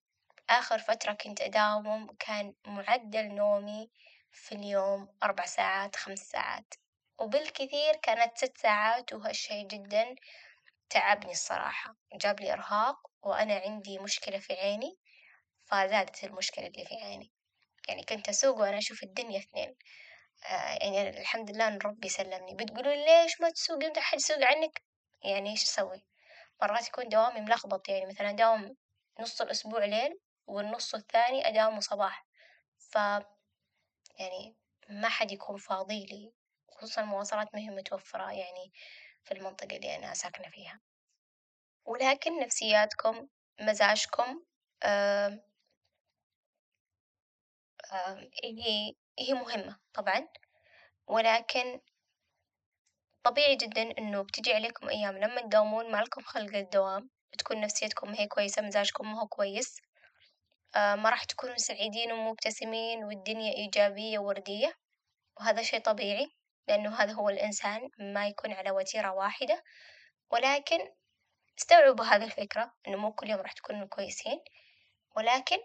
آخر 0.50 0.80
فترة 0.80 1.13
كنت 1.13 1.42
أداوم 1.42 2.08
كان 2.20 2.54
معدل 2.66 3.36
نومي 3.36 3.92
في 4.32 4.56
اليوم 4.56 5.16
أربع 5.24 5.46
ساعات 5.46 5.96
خمس 5.96 6.20
ساعات، 6.20 6.74
وبالكثير 7.20 7.96
كانت 7.96 8.38
ست 8.38 8.58
ساعات 8.58 9.13
وهالشي 9.13 9.63
جدًا 9.63 10.16
تعبني 10.89 11.32
الصراحة 11.32 11.96
جاب 12.13 12.39
لي 12.39 12.54
إرهاق 12.54 12.98
وأنا 13.24 13.56
عندي 13.66 14.00
مشكلة 14.00 14.39
في 14.39 14.54
عيني، 14.54 14.98
فزادت 15.66 16.24
المشكلة 16.24 16.68
اللي 16.68 16.86
في 16.86 16.96
عيني، 16.96 17.32
يعني 17.89 18.04
كنت 18.04 18.30
أسوق 18.30 18.58
وأنا 18.58 18.77
أشوف 18.77 19.04
الدنيا 19.04 19.39
اثنين 19.39 19.75
يعني 20.82 21.10
الحمد 21.10 21.51
لله 21.51 21.68
إن 21.68 21.77
ربي 21.77 22.10
سلمني، 22.10 22.56
بتقولون 22.56 22.96
ليش 23.06 23.42
ما 23.42 23.50
تسوقين 23.50 23.89
بدون 23.89 23.98
أحد 24.04 24.18
يسوق 24.18 24.44
عنك؟ 24.44 24.84
يعني 25.24 25.50
إيش 25.51 25.63
أسوي؟ 25.63 26.06
مرات 26.62 26.88
يكون 26.88 27.10
دوامي 27.10 27.42
ملخبط 27.42 27.89
يعني 27.89 28.06
مثلا 28.06 28.30
أداوم 28.30 28.75
نص 29.20 29.42
الأسبوع 29.42 29.86
ليل 29.86 30.20
والنص 30.48 30.96
الثاني 30.96 31.48
أداومه 31.48 31.80
صباح، 31.80 32.25
ف 32.80 32.98
يعني 34.20 34.56
ما 34.89 35.10
حد 35.10 35.32
يكون 35.32 35.58
فاضي 35.58 36.06
لي 36.06 36.34
خصوصا 36.72 37.01
المواصلات 37.01 37.48
ما 37.56 37.60
هي 37.60 37.70
متوفرة 37.70 38.32
يعني 38.32 38.72
في 39.24 39.34
المنطقة 39.34 39.75
اللي 39.75 39.96
أنا 39.96 40.13
ساكنة 40.13 40.50
فيها، 40.50 40.82
ولكن 41.86 42.39
نفسياتكم 42.39 43.27
مزاجكم 43.62 44.44
هي 48.44 48.94
هي 49.20 49.34
مهمة 49.34 49.80
طبعًا، 49.94 50.27
ولكن 51.08 51.82
طبيعي 53.24 53.56
جدًا 53.56 53.82
إنه 53.98 54.22
بتيجي 54.22 54.54
عليكم 54.54 54.89
أيام 54.89 55.18
لما 55.18 55.42
تداومون 55.42 55.92
ما 55.92 55.98
لكم 55.98 56.22
خلق 56.22 56.56
الدوام 56.56 57.10
بتكون 57.34 57.62
نفسيتكم 57.62 58.12
ما 58.12 58.20
هي 58.20 58.27
كويسة 58.27 58.62
مزاجكم 58.62 59.12
ما 59.12 59.22
هو 59.22 59.27
كويس، 59.27 59.82
ما 60.76 61.10
راح 61.10 61.24
تكونوا 61.24 61.58
سعيدين 61.58 62.12
ومبتسمين 62.12 63.04
والدنيا 63.04 63.54
إيجابية 63.54 64.20
ووردية، 64.20 64.74
وهذا 65.40 65.62
شي 65.62 65.80
طبيعي 65.80 66.32
لأنه 66.68 66.96
هذا 66.96 67.14
هو 67.14 67.30
الإنسان 67.30 67.90
ما 68.00 68.28
يكون 68.28 68.54
على 68.54 68.72
وتيرة 68.72 69.12
واحدة، 69.12 69.64
ولكن 70.30 70.80
استوعبوا 71.60 72.06
هذي 72.06 72.26
الفكرة 72.26 72.74
إنه 72.88 72.98
مو 72.98 73.12
كل 73.12 73.30
يوم 73.30 73.42
راح 73.42 73.54
تكونوا 73.54 73.88
كويسين، 73.88 74.40
ولكن 75.16 75.58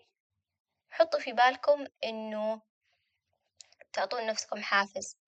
حطوا 0.91 1.21
في 1.21 1.33
بالكم 1.33 1.87
إنه 2.05 2.63
تعطون 3.93 4.27
نفسكم 4.27 4.63
حافز 4.63 5.19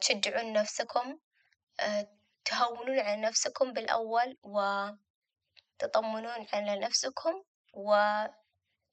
تشجعون 0.00 0.52
نفسكم 0.52 1.18
تهونون 2.44 3.00
على 3.00 3.20
نفسكم 3.20 3.72
بالأول 3.72 4.38
وتطمنون 4.42 4.98
على 6.52 6.78
نفسكم 6.78 7.44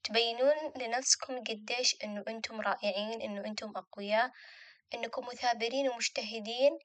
وتبينون 0.06 0.72
لنفسكم 0.76 1.44
قديش 1.44 1.96
إنه 2.04 2.24
إنتم 2.28 2.62
رائعين 2.62 3.22
إنه 3.22 3.46
إنتم 3.46 3.74
أقوياء 3.76 4.32
إنكم 4.94 5.28
مثابرين 5.28 5.90
ومجتهدين 5.90 6.80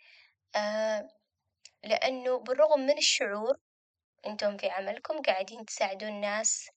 لأنه 1.85 2.39
بالرغم 2.39 2.81
من 2.81 2.99
الشعور 2.99 3.57
إنتم 4.27 4.57
في 4.57 4.71
عملكم 4.71 5.23
قاعدين 5.23 5.65
تساعدون 5.65 6.21
ناس 6.21 6.71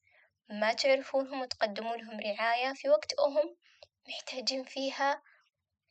ما 0.49 0.73
تعرفونهم 0.73 1.41
وتقدمون 1.41 1.97
لهم 1.97 2.19
رعاية 2.19 2.73
في 2.73 2.89
وقت 2.89 3.19
هم 3.19 3.55
محتاجين 4.07 4.63
فيها 4.63 5.21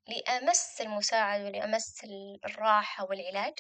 لأمس 0.06 0.80
المساعدة 0.80 1.44
ولأمس 1.44 2.04
الراحة 2.44 3.04
والعلاج، 3.04 3.54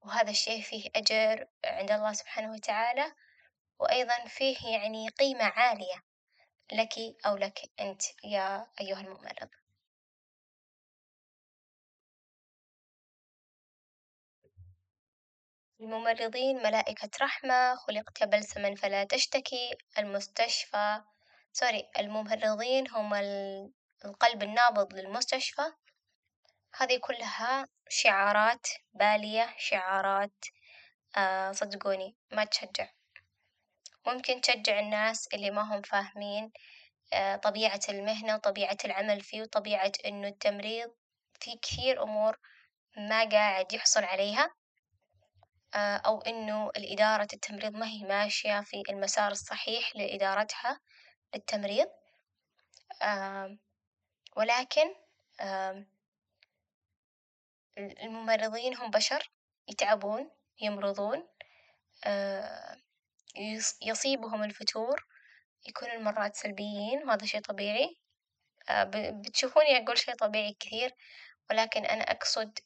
وهذا 0.00 0.30
الشي 0.30 0.62
فيه 0.62 0.90
أجر 0.96 1.46
عند 1.64 1.90
الله 1.90 2.12
سبحانه 2.12 2.52
وتعالى، 2.52 3.12
وأيضا 3.78 4.24
فيه 4.24 4.56
يعني 4.68 5.08
قيمة 5.08 5.44
عالية. 5.44 6.11
لك 6.72 6.94
أو 7.26 7.36
لك 7.36 7.60
أنت 7.80 8.02
يا 8.24 8.66
أيها 8.80 9.00
الممرض. 9.00 9.48
الممرضين 15.80 16.56
ملائكة 16.62 17.10
رحمة 17.22 17.74
خلقت 17.74 18.22
بلسما 18.24 18.74
فلا 18.74 19.04
تشتكي 19.04 19.76
المستشفى 19.98 21.02
سوري 21.52 21.90
الممرضين 21.98 22.90
هم 22.90 23.14
ال- 23.14 23.72
القلب 24.04 24.42
النابض 24.42 24.94
للمستشفى 24.94 25.62
هذه 26.76 26.98
كلها 27.02 27.68
شعارات 27.88 28.66
بالية 28.94 29.54
شعارات 29.58 30.44
آه 31.16 31.52
صدقوني 31.52 32.16
ما 32.32 32.44
تشجع 32.44 32.88
ممكن 34.06 34.40
تشجع 34.40 34.80
الناس 34.80 35.28
اللي 35.34 35.50
ما 35.50 35.62
هم 35.62 35.82
فاهمين 35.82 36.52
آه 37.12 37.36
طبيعة 37.36 37.80
المهنة 37.88 38.34
وطبيعة 38.34 38.76
العمل 38.84 39.20
فيه 39.20 39.42
وطبيعة 39.42 39.92
إنه 40.06 40.28
التمريض 40.28 40.94
في 41.40 41.58
كثير 41.62 42.02
أمور 42.02 42.38
ما 42.96 43.28
قاعد 43.28 43.72
يحصل 43.72 44.04
عليها 44.04 44.54
آه 45.74 45.96
أو 45.96 46.20
إنه 46.20 46.70
الإدارة 46.76 47.28
التمريض 47.32 47.72
ما 47.76 47.86
هي 47.86 48.02
ماشية 48.02 48.60
في 48.60 48.82
المسار 48.88 49.30
الصحيح 49.32 49.96
لإدارتها 49.96 50.80
للتمريض 51.34 51.88
آه 53.02 53.58
ولكن 54.36 54.94
الممرضين 57.78 58.76
هم 58.76 58.90
بشر 58.90 59.30
يتعبون 59.68 60.30
يمرضون 60.60 61.28
يص- 63.36 63.78
يصيبهم 63.82 64.42
الفتور 64.44 65.06
يكونون 65.68 66.04
مرات 66.04 66.36
سلبيين 66.36 67.02
وهذا 67.08 67.26
شي 67.26 67.40
طبيعي. 67.40 67.98
آه 68.68 68.84
بتشوفوني 68.94 69.76
أقول 69.84 69.98
شي 69.98 70.12
طبيعي 70.12 70.56
كثير 70.60 70.94
ولكن 71.50 71.84
أنا 71.84 72.02
أقصد 72.04 72.58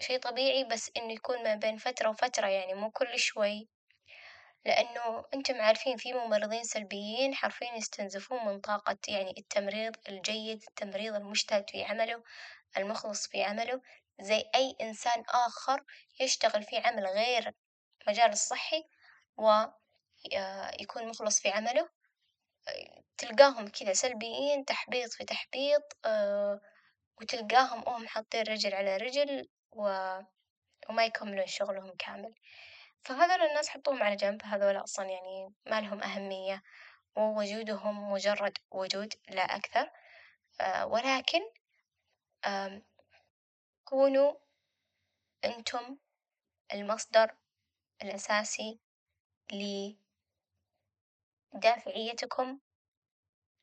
شي 0.00 0.18
طبيعي 0.18 0.64
بس 0.64 0.90
إنه 0.96 1.12
يكون 1.12 1.42
ما 1.44 1.54
بين 1.54 1.76
فترة 1.76 2.08
وفترة 2.10 2.46
يعني 2.46 2.74
مو 2.74 2.90
كل 2.90 3.18
شوي. 3.18 3.68
لأنه 4.64 5.24
أنتم 5.34 5.60
عارفين 5.60 5.96
في 5.96 6.12
ممرضين 6.12 6.64
سلبيين 6.64 7.34
حرفيا 7.34 7.74
يستنزفون 7.76 8.46
من 8.46 8.60
طاقة 8.60 8.96
يعني 9.08 9.34
التمريض 9.38 9.96
الجيد 10.08 10.62
التمريض 10.68 11.14
المجتهد 11.14 11.70
في 11.70 11.84
عمله 11.84 12.22
المخلص 12.76 13.28
في 13.28 13.42
عمله 13.42 13.80
زي 14.20 14.44
أي 14.54 14.76
إنسان 14.80 15.24
آخر 15.28 15.84
يشتغل 16.20 16.62
في 16.62 16.76
عمل 16.78 17.06
غير 17.06 17.54
مجال 18.08 18.30
الصحي 18.30 18.84
ويكون 20.24 21.08
مخلص 21.08 21.40
في 21.40 21.48
عمله. 21.48 21.88
تلقاهم 23.18 23.68
كذا 23.68 23.92
سلبيين 23.92 24.64
تحبيط 24.64 25.12
في 25.12 25.24
تحبيط 25.24 25.96
آه، 26.04 26.60
وتلقاهم 27.20 27.88
هم 27.88 28.08
حاطين 28.08 28.42
رجل 28.42 28.74
على 28.74 28.96
رجل 28.96 29.48
و... 29.72 29.82
وما 30.88 31.04
يكملون 31.04 31.46
شغلهم 31.46 31.94
كامل. 31.98 32.34
فهذول 33.04 33.46
الناس 33.46 33.68
حطوهم 33.68 34.02
على 34.02 34.16
جنب 34.16 34.42
هذول 34.44 34.76
أصلا 34.76 35.06
يعني 35.06 35.54
ما 35.66 35.80
لهم 35.80 36.02
أهمية 36.02 36.62
ووجودهم 37.16 38.12
مجرد 38.12 38.58
وجود 38.70 39.14
لا 39.28 39.42
أكثر. 39.42 39.90
آه، 40.60 40.86
ولكن 40.86 41.40
كونوا 43.84 44.34
أنتم 45.44 45.96
المصدر 46.74 47.34
الأساسي 48.02 48.78
لدافعيتكم 51.54 52.58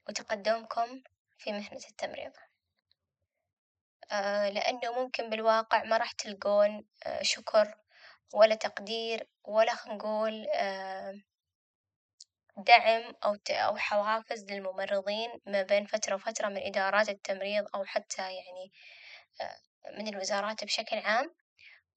وتقدمكم 0.08 1.02
في 1.38 1.52
مهنة 1.52 1.82
التمريض، 1.90 2.32
آه 4.12 4.50
لأنه 4.50 4.92
ممكن 5.04 5.30
بالواقع 5.30 5.84
ما 5.84 5.98
راح 5.98 6.12
تلقون 6.12 6.86
آه 7.06 7.22
شكر 7.22 7.76
ولا 8.34 8.56
تقدير 8.56 9.28
ولا 9.44 9.74
نقول 9.88 10.48
آه 10.56 11.14
دعم 12.58 13.14
أو 13.26 13.38
أو 13.52 13.78
حوافز 13.78 14.52
للممرضين 14.52 15.30
ما 15.46 15.64
بين 15.64 15.86
فترة 15.86 16.16
وفترة 16.16 16.48
من 16.50 16.58
إدارات 16.58 17.10
التمريض 17.10 17.66
أو 17.76 17.86
حتى 17.86 18.22
يعني 18.22 18.72
من 19.98 20.08
الوزارات 20.08 20.64
بشكل 20.64 20.98
عام. 20.98 21.34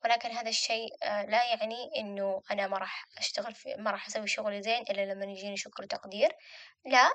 ولكن 0.05 0.31
هذا 0.31 0.49
الشيء 0.49 0.89
آه، 1.03 1.23
لا 1.23 1.45
يعني 1.45 1.91
إنه 1.97 2.43
أنا 2.51 2.67
ما 2.67 2.79
راح 2.79 3.07
أشتغل 3.19 3.55
في 3.55 3.75
ما 3.75 3.91
راح 3.91 4.07
أسوي 4.07 4.27
شغلي 4.27 4.63
زين 4.63 4.83
إلا 4.83 5.13
لما 5.13 5.25
يجيني 5.25 5.57
شكر 5.57 5.83
وتقدير، 5.83 6.37
لا 6.85 7.11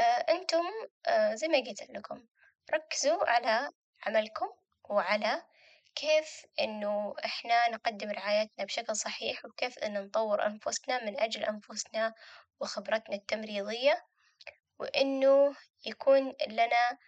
آه، 0.00 0.02
أنتم 0.02 0.64
آه، 1.06 1.34
زي 1.34 1.48
ما 1.48 1.58
قلت 1.58 1.90
لكم 1.90 2.26
ركزوا 2.74 3.30
على 3.30 3.70
عملكم 4.06 4.46
وعلى 4.84 5.42
كيف 5.94 6.46
إنه 6.60 7.14
إحنا 7.24 7.68
نقدم 7.70 8.10
رعايتنا 8.10 8.64
بشكل 8.64 8.96
صحيح 8.96 9.44
وكيف 9.44 9.78
إن 9.78 10.04
نطور 10.04 10.46
أنفسنا 10.46 11.04
من 11.04 11.20
أجل 11.20 11.44
أنفسنا 11.44 12.14
وخبرتنا 12.60 13.16
التمريضية. 13.16 14.06
وإنه 14.78 15.54
يكون 15.86 16.34
لنا 16.48 16.98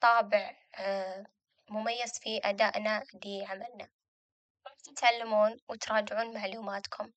طابع 0.00 0.52
مميز 1.70 2.18
في 2.18 2.40
أدائنا 2.44 3.04
لعملنا، 3.24 3.88
تتعلمون 4.84 5.60
وتراجعون 5.68 6.34
معلوماتكم، 6.34 7.12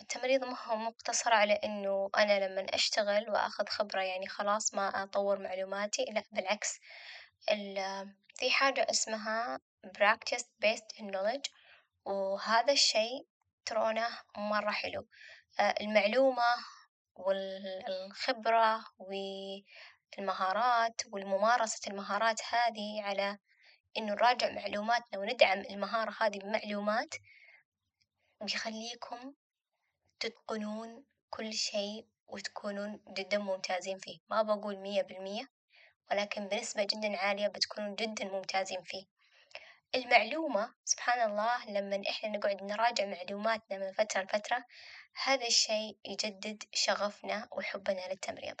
التمريض 0.00 0.44
ما 0.44 0.56
هو 0.64 0.76
مقتصر 0.76 1.32
على 1.32 1.52
إنه 1.52 2.10
أنا 2.16 2.46
لمن 2.48 2.74
أشتغل 2.74 3.30
وآخذ 3.30 3.66
خبرة 3.68 4.02
يعني 4.02 4.28
خلاص 4.28 4.74
ما 4.74 5.02
أطور 5.02 5.38
معلوماتي، 5.38 6.04
لأ 6.04 6.22
بالعكس. 6.32 6.78
ال 7.50 7.76
في 8.34 8.50
حاجة 8.50 8.86
اسمها 8.90 9.60
practice 9.98 10.44
based 10.64 11.00
knowledge 11.02 11.50
وهذا 12.04 12.72
الشي 12.72 13.26
ترونه 13.66 14.08
مرة 14.36 14.70
حلو، 14.70 15.08
المعلومة 15.60 16.54
والخبرة 17.14 18.84
والمهارات 20.18 21.02
والممارسة 21.12 21.90
المهارات 21.90 22.40
هذي 22.50 23.00
على 23.00 23.38
إنه 23.96 24.14
نراجع 24.14 24.50
معلوماتنا 24.50 25.18
وندعم 25.18 25.60
المهارة 25.60 26.14
هذي 26.20 26.38
بمعلومات 26.38 27.14
بيخليكم 28.40 29.34
تتقنون 30.20 31.04
كل 31.30 31.52
شيء 31.52 32.06
وتكونون 32.28 33.00
جدا 33.08 33.38
ممتازين 33.38 33.98
فيه، 33.98 34.18
ما 34.30 34.42
بقول 34.42 34.76
مية 34.76 35.02
بالمية 35.02 35.48
ولكن 36.10 36.48
بنسبة 36.48 36.84
جدا 36.84 37.16
عالية 37.16 37.48
بتكونون 37.48 37.94
جدا 37.94 38.24
ممتازين 38.24 38.82
فيه، 38.82 39.04
المعلومة 39.94 40.74
سبحان 40.84 41.30
الله 41.30 41.70
لمن 41.70 42.06
إحنا 42.06 42.28
نقعد 42.28 42.62
نراجع 42.62 43.06
معلوماتنا 43.06 43.78
من 43.78 43.92
فترة 43.92 44.22
لفترة 44.22 44.64
هذا 45.24 45.46
الشيء 45.46 45.98
يجدد 46.04 46.62
شغفنا 46.72 47.48
وحبنا 47.52 48.08
للتمريض، 48.08 48.60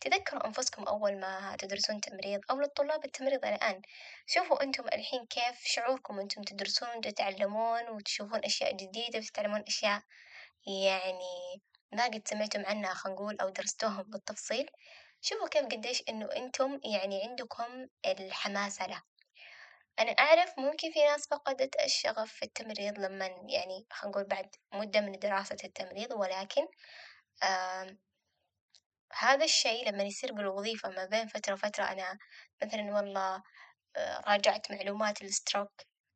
تذكروا 0.00 0.46
أنفسكم 0.46 0.82
أول 0.82 1.20
ما 1.20 1.56
تدرسون 1.58 2.00
تمريض 2.00 2.40
أو 2.50 2.60
للطلاب 2.60 3.04
التمريض 3.04 3.44
الآن، 3.44 3.82
شوفوا 4.26 4.62
أنتم 4.62 4.84
الحين 4.88 5.26
كيف 5.26 5.60
شعوركم 5.64 6.18
وأنتم 6.18 6.42
تدرسون 6.42 6.88
وتتعلمون 6.96 7.88
وتشوفون 7.88 8.44
أشياء 8.44 8.72
جديدة 8.76 9.18
وتتعلمون 9.18 9.64
أشياء 9.68 10.02
يعني 10.66 11.62
ما 11.92 12.04
قد 12.04 12.22
سمعتم 12.28 12.66
عنها 12.66 12.94
خلينا 12.94 13.16
نقول 13.20 13.36
أو 13.40 13.48
درستوهم 13.48 14.02
بالتفصيل، 14.02 14.70
شوفوا 15.20 15.48
كيف 15.48 15.62
قديش 15.64 16.02
إنه 16.08 16.28
أنتم 16.36 16.80
يعني 16.94 17.22
عندكم 17.22 17.88
الحماسة 18.06 18.86
له، 18.86 19.02
أنا 19.98 20.10
أعرف 20.10 20.58
ممكن 20.58 20.92
في 20.92 20.98
ناس 21.04 21.26
فقدت 21.28 21.76
الشغف 21.84 22.32
في 22.32 22.44
التمريض 22.44 22.98
لمن 22.98 23.50
يعني 23.50 23.86
خلينا 23.90 24.10
نقول 24.10 24.24
بعد 24.24 24.56
مدة 24.72 25.00
من 25.00 25.12
دراسة 25.12 25.56
التمريض 25.64 26.12
ولكن 26.12 26.66
هذا 29.12 29.44
الشي 29.44 29.84
لما 29.84 30.02
يصير 30.02 30.32
بالوظيفة 30.32 30.88
ما 30.90 31.04
بين 31.04 31.28
فترة 31.28 31.54
وفترة 31.54 31.84
أنا 31.84 32.18
مثلا 32.62 32.94
والله 32.94 33.42
آه، 33.96 34.20
راجعت 34.28 34.70
معلومات 34.72 35.22
الستروك 35.22 35.72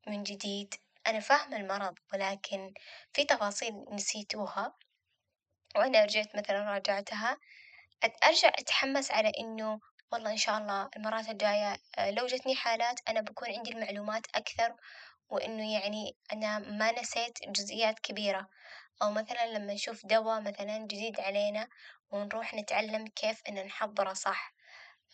من 0.07 0.23
جديد. 0.23 0.75
أنا 1.07 1.19
فاهمة 1.19 1.57
المرض 1.57 1.99
ولكن 2.13 2.73
في 3.13 3.23
تفاصيل 3.25 3.85
نسيتوها. 3.91 4.73
وأنا 5.75 6.03
رجعت 6.03 6.35
مثلا 6.35 6.61
راجعتها. 6.71 7.37
أرجع 8.23 8.49
أتحمس 8.49 9.11
على 9.11 9.31
إنه 9.39 9.79
والله 10.11 10.31
إن 10.31 10.37
شاء 10.37 10.57
الله 10.57 10.89
المرات 10.97 11.29
الجاية 11.29 11.77
آه، 11.97 12.11
لو 12.11 12.25
جتني 12.27 12.55
حالات 12.55 12.99
أنا 13.09 13.21
بكون 13.21 13.49
عندي 13.49 13.71
المعلومات 13.71 14.27
أكثر 14.35 14.75
وإنه 15.31 15.73
يعني 15.73 16.17
أنا 16.33 16.59
ما 16.59 16.91
نسيت 17.01 17.39
جزئيات 17.49 17.99
كبيرة، 17.99 18.49
أو 19.01 19.11
مثلا 19.11 19.47
لما 19.47 19.73
نشوف 19.73 20.05
دوا 20.05 20.39
مثلا 20.39 20.77
جديد 20.77 21.19
علينا 21.19 21.67
ونروح 22.11 22.53
نتعلم 22.53 23.07
كيف 23.07 23.41
إن 23.49 23.65
نحضره 23.65 24.13
صح، 24.13 24.53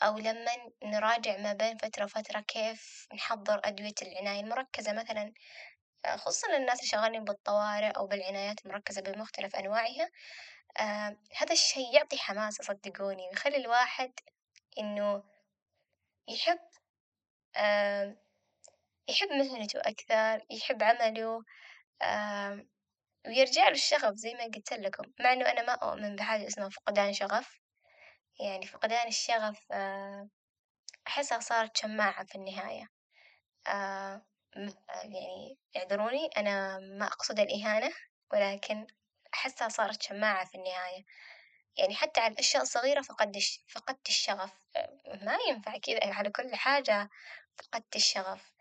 أو 0.03 0.17
لما 0.19 0.51
نراجع 0.83 1.37
ما 1.37 1.53
بين 1.53 1.77
فترة 1.77 2.03
وفترة 2.05 2.39
كيف 2.41 3.07
نحضر 3.15 3.61
أدوية 3.63 3.93
العناية 4.01 4.39
المركزة 4.41 4.93
مثلا، 4.93 5.33
خصوصا 6.17 6.47
للناس 6.47 6.79
اللي 6.79 6.89
شغالين 6.89 7.23
بالطوارئ 7.23 7.89
أو 7.91 8.07
بالعنايات 8.07 8.65
المركزة 8.65 9.01
بمختلف 9.01 9.55
أنواعها، 9.55 10.09
آه 10.79 11.17
هذا 11.37 11.53
الشي 11.53 11.91
يعطي 11.93 12.17
حماس 12.17 12.55
صدقوني 12.55 13.27
ويخلي 13.29 13.57
الواحد 13.57 14.13
إنه 14.79 15.23
يحب 16.29 16.59
آه 17.57 18.17
يحب 19.09 19.27
مهنته 19.29 19.79
أكثر، 19.79 20.45
يحب 20.51 20.83
عمله، 20.83 21.43
آه 22.01 22.65
ويرجع 23.27 23.63
له 23.69 23.71
الشغف 23.75 24.13
زي 24.15 24.33
ما 24.33 24.43
قلت 24.45 24.73
لكم، 24.73 25.03
مع 25.19 25.33
إنه 25.33 25.51
أنا 25.51 25.63
ما 25.63 25.73
أؤمن 25.73 26.15
بحاجة 26.15 26.47
اسمها 26.47 26.69
فقدان 26.69 27.13
شغف، 27.13 27.59
يعني 28.39 28.65
فقدان 28.67 29.07
الشغف 29.07 29.59
آه 29.71 30.29
أحسها 31.07 31.39
صارت 31.39 31.77
شماعة 31.77 32.25
في 32.25 32.35
النهاية، 32.35 32.89
آه 33.67 34.21
م- 34.57 34.71
يعني 34.89 35.57
اعذروني 35.77 36.27
أنا 36.37 36.79
ما 36.79 37.07
أقصد 37.07 37.39
الإهانة، 37.39 37.91
ولكن 38.33 38.87
أحسها 39.33 39.69
صارت 39.69 40.01
شماعة 40.01 40.45
في 40.45 40.55
النهاية، 40.55 41.05
يعني 41.77 41.95
حتى 41.95 42.19
على 42.21 42.33
الأشياء 42.33 42.63
الصغيرة 42.63 43.01
الش- 43.35 43.61
فقدت 43.69 44.09
الشغف، 44.09 44.51
آه، 44.75 44.99
ما 45.23 45.37
ينفع 45.49 45.77
كذا 45.77 45.99
على 46.13 46.29
كل 46.29 46.55
حاجة 46.55 47.09
فقدت 47.57 47.95
الشغف، 47.95 48.53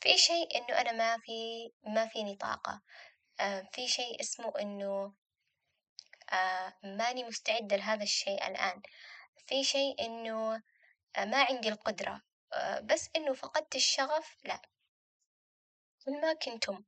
في 0.00 0.18
شيء 0.18 0.56
إنه 0.58 0.80
أنا 0.80 0.92
ما 0.92 1.18
في 1.18 1.70
ما 1.82 2.06
فيني 2.06 2.36
طاقة، 2.36 2.82
آه 3.40 3.68
في 3.72 3.88
شيء 3.88 4.20
اسمه 4.20 4.52
إنه 4.60 5.14
آه 6.32 6.74
ماني 6.84 7.24
مستعدة 7.24 7.76
لهذا 7.76 8.02
الشيء 8.02 8.46
الآن، 8.48 8.82
في 9.46 9.64
شيء 9.64 10.06
إنه 10.06 10.62
آه 11.16 11.24
ما 11.24 11.44
عندي 11.44 11.68
القدرة، 11.68 12.22
بس 12.82 13.10
إنه 13.16 13.32
فقدت 13.32 13.76
الشغف 13.76 14.36
لأ، 14.44 14.62
كل 16.04 16.20
ما 16.20 16.32
كنتم 16.34 16.84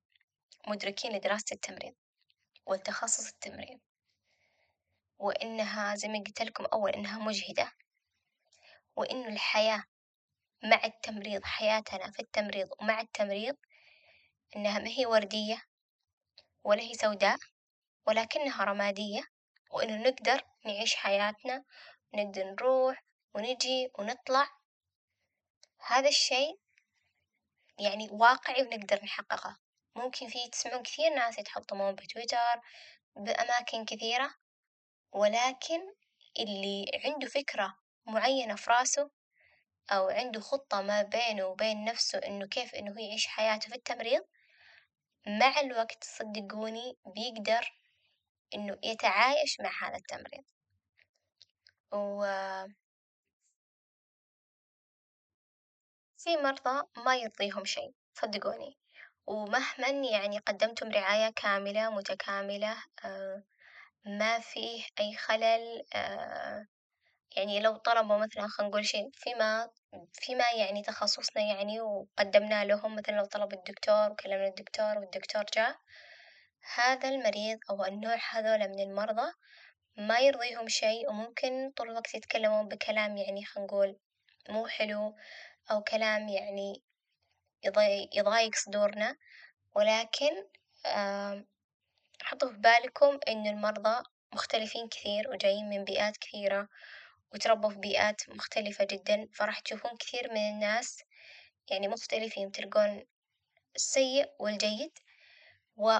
مدركين 0.68 1.12
لدراسة 1.12 1.54
التمريض 1.54 1.94
والتخصص 2.66 3.26
التمريض 3.28 3.80
وإنها 5.18 5.94
زي 5.94 6.08
ما 6.08 6.18
قلت 6.18 6.42
لكم 6.42 6.64
أول 6.64 6.90
إنها 6.90 7.18
مجهدة 7.18 7.72
وإنه 8.96 9.28
الحياة 9.28 9.84
مع 10.62 10.84
التمريض 10.84 11.44
حياتنا 11.44 12.10
في 12.10 12.20
التمريض 12.20 12.68
ومع 12.80 13.00
التمريض 13.00 13.56
إنها 14.56 14.78
ما 14.78 14.88
هي 14.88 15.06
وردية 15.06 15.62
ولا 16.64 16.82
هي 16.82 16.94
سوداء 16.94 17.38
ولكنها 18.06 18.64
رمادية 18.64 19.22
وإنه 19.70 19.96
نقدر 20.08 20.42
نعيش 20.64 20.94
حياتنا 20.94 21.64
نقدر 22.14 22.44
نروح 22.44 23.04
ونجي 23.34 23.90
ونطلع. 23.98 24.48
هذا 25.86 26.08
الشيء 26.08 26.58
يعني 27.78 28.08
واقعي 28.10 28.62
ونقدر 28.62 29.04
نحققه. 29.04 29.58
ممكن 29.96 30.28
في 30.28 30.48
تسمعون 30.48 30.82
كثير 30.82 31.14
ناس 31.14 31.38
يتحطمون 31.38 31.94
بتويتر 31.94 32.60
بأماكن 33.16 33.84
كثيرة 33.84 34.34
ولكن 35.12 35.80
اللي 36.38 37.00
عنده 37.04 37.28
فكرة 37.28 37.78
معينة 38.06 38.54
في 38.54 38.70
راسه 38.70 39.10
أو 39.92 40.08
عنده 40.08 40.40
خطة 40.40 40.82
ما 40.82 41.02
بينه 41.02 41.46
وبين 41.46 41.84
نفسه 41.84 42.18
إنه 42.18 42.46
كيف 42.46 42.74
إنه 42.74 42.90
هو 42.92 42.98
يعيش 42.98 43.26
حياته 43.26 43.68
في 43.68 43.74
التمريض 43.74 44.22
مع 45.26 45.60
الوقت 45.60 46.04
صدقوني 46.04 46.96
بيقدر 47.06 47.72
إنه 48.54 48.78
يتعايش 48.82 49.60
مع 49.60 49.70
هذا 49.88 49.96
التمريض. 49.96 50.44
و 51.92 52.24
في 56.16 56.36
مرضى 56.36 56.82
ما 56.96 57.16
يرضيهم 57.16 57.64
شيء 57.64 57.94
صدقوني. 58.14 58.78
ومهما 59.26 59.88
يعني 59.88 60.38
قدمتم 60.38 60.88
رعاية 60.90 61.30
كاملة 61.30 61.90
متكاملة 61.90 62.76
آه 63.04 63.42
ما 64.06 64.38
فيه 64.40 64.84
أي 65.00 65.16
خلل 65.16 65.84
آه 65.94 66.66
يعني 67.36 67.60
لو 67.60 67.76
طلبوا 67.76 68.16
مثلا 68.16 68.48
خلينا 68.48 68.70
نقول 68.70 68.86
شيء 68.86 69.10
فيما 69.14 69.70
فيما 70.12 70.44
يعني 70.58 70.82
تخصصنا 70.82 71.42
يعني 71.42 71.80
وقدمنا 71.80 72.64
لهم 72.64 72.96
مثلا 72.96 73.14
لو 73.14 73.24
طلب 73.24 73.52
الدكتور 73.52 74.10
وكلمنا 74.10 74.48
الدكتور 74.48 74.98
والدكتور 74.98 75.44
جاء 75.56 75.76
هذا 76.74 77.08
المريض 77.08 77.58
أو 77.70 77.84
النوع 77.84 78.16
هذولا 78.30 78.66
من 78.66 78.80
المرضى 78.80 79.32
ما 79.96 80.18
يرضيهم 80.18 80.68
شيء 80.68 81.10
وممكن 81.10 81.72
طول 81.76 81.90
الوقت 81.90 82.14
يتكلمون 82.14 82.68
بكلام 82.68 83.16
يعني 83.16 83.44
خلينا 83.44 83.66
نقول 83.66 83.98
مو 84.48 84.66
حلو 84.66 85.14
أو 85.70 85.82
كلام 85.82 86.28
يعني 86.28 86.82
يضايق, 88.14 88.54
صدورنا. 88.54 89.16
ولكن 89.74 90.30
حطوا 92.22 92.50
في 92.50 92.58
بالكم 92.58 93.18
إن 93.28 93.46
المرضى 93.46 94.02
مختلفين 94.32 94.88
كثير 94.88 95.30
وجايين 95.30 95.68
من 95.68 95.84
بيئات 95.84 96.16
كثيرة. 96.16 96.68
وتربوا 97.34 97.70
في 97.70 97.76
بيئات 97.78 98.28
مختلفة 98.28 98.84
جدا 98.84 99.28
فراح 99.34 99.60
تشوفون 99.60 99.96
كثير 99.96 100.32
من 100.32 100.48
الناس 100.48 101.02
يعني 101.70 101.88
مختلفين 101.88 102.52
تلقون 102.52 103.04
السيء 103.76 104.30
والجيد. 104.38 104.98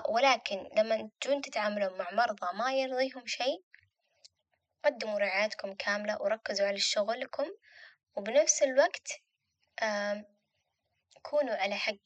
ولكن 0.08 0.68
لما 0.76 1.10
تجون 1.20 1.42
تتعاملون 1.42 1.98
مع 1.98 2.10
مرضى 2.12 2.46
ما 2.58 2.72
يرضيهم 2.72 3.26
شيء 3.26 3.64
قدموا 4.84 5.18
رعايتكم 5.18 5.74
كاملة 5.74 6.22
وركزوا 6.22 6.66
على 6.66 6.78
شغلكم 6.78 7.46
وبنفس 8.16 8.62
الوقت 8.62 9.08
كونوا 11.22 11.54
على 11.54 11.74
حق 11.74 11.96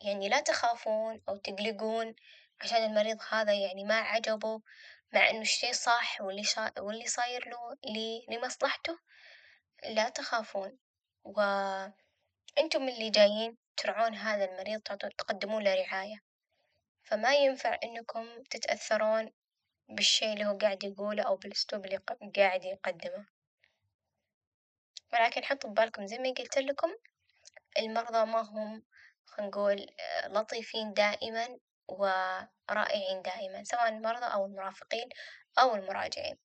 يعني 0.00 0.28
لا 0.28 0.40
تخافون 0.40 1.22
أو 1.28 1.36
تقلقون 1.36 2.14
عشان 2.60 2.84
المريض 2.84 3.18
هذا 3.30 3.52
يعني 3.52 3.84
ما 3.84 3.94
عجبه 3.94 4.60
مع 5.14 5.30
إنه 5.30 5.40
الشي 5.40 5.72
صح 5.72 6.20
واللي 6.20 6.44
شا... 6.44 6.72
واللي 6.78 7.06
صاير 7.06 7.48
له 7.48 7.72
ل... 7.92 8.24
لمصلحته 8.34 8.98
لا 9.84 10.08
تخافون. 10.08 10.78
وأنتم 11.24 12.88
اللي 12.88 13.10
جايين 13.10 13.56
ترعون 13.76 14.14
هذا 14.14 14.44
المريض 14.44 14.80
تعطون 14.80 15.16
تقدمون 15.16 15.64
له 15.64 15.74
رعاية. 15.74 16.22
فما 17.04 17.34
ينفع 17.34 17.78
إنكم 17.84 18.42
تتأثرون 18.42 19.32
بالشي 19.88 20.32
اللي 20.32 20.44
هو 20.44 20.58
قاعد 20.58 20.84
يقوله 20.84 21.22
أو 21.22 21.36
بالأسلوب 21.36 21.84
اللي 21.84 21.96
ق- 21.96 22.18
قاعد 22.36 22.64
يقدمه. 22.64 23.26
ولكن 25.12 25.44
حطوا 25.44 25.70
ببالكم 25.70 26.06
زي 26.06 26.18
ما 26.18 26.28
قلت 26.38 26.58
لكم 26.58 26.94
المرضى 27.78 28.24
ما 28.24 28.40
هم 28.40 28.82
نقول 29.38 29.86
لطيفين 30.26 30.92
دائما. 30.92 31.58
ورائعين 31.88 33.22
دائما 33.22 33.64
سواء 33.64 33.88
المرضى 33.88 34.24
أو 34.26 34.46
المرافقين 34.46 35.08
أو 35.58 35.74
المراجعين. 35.74 36.36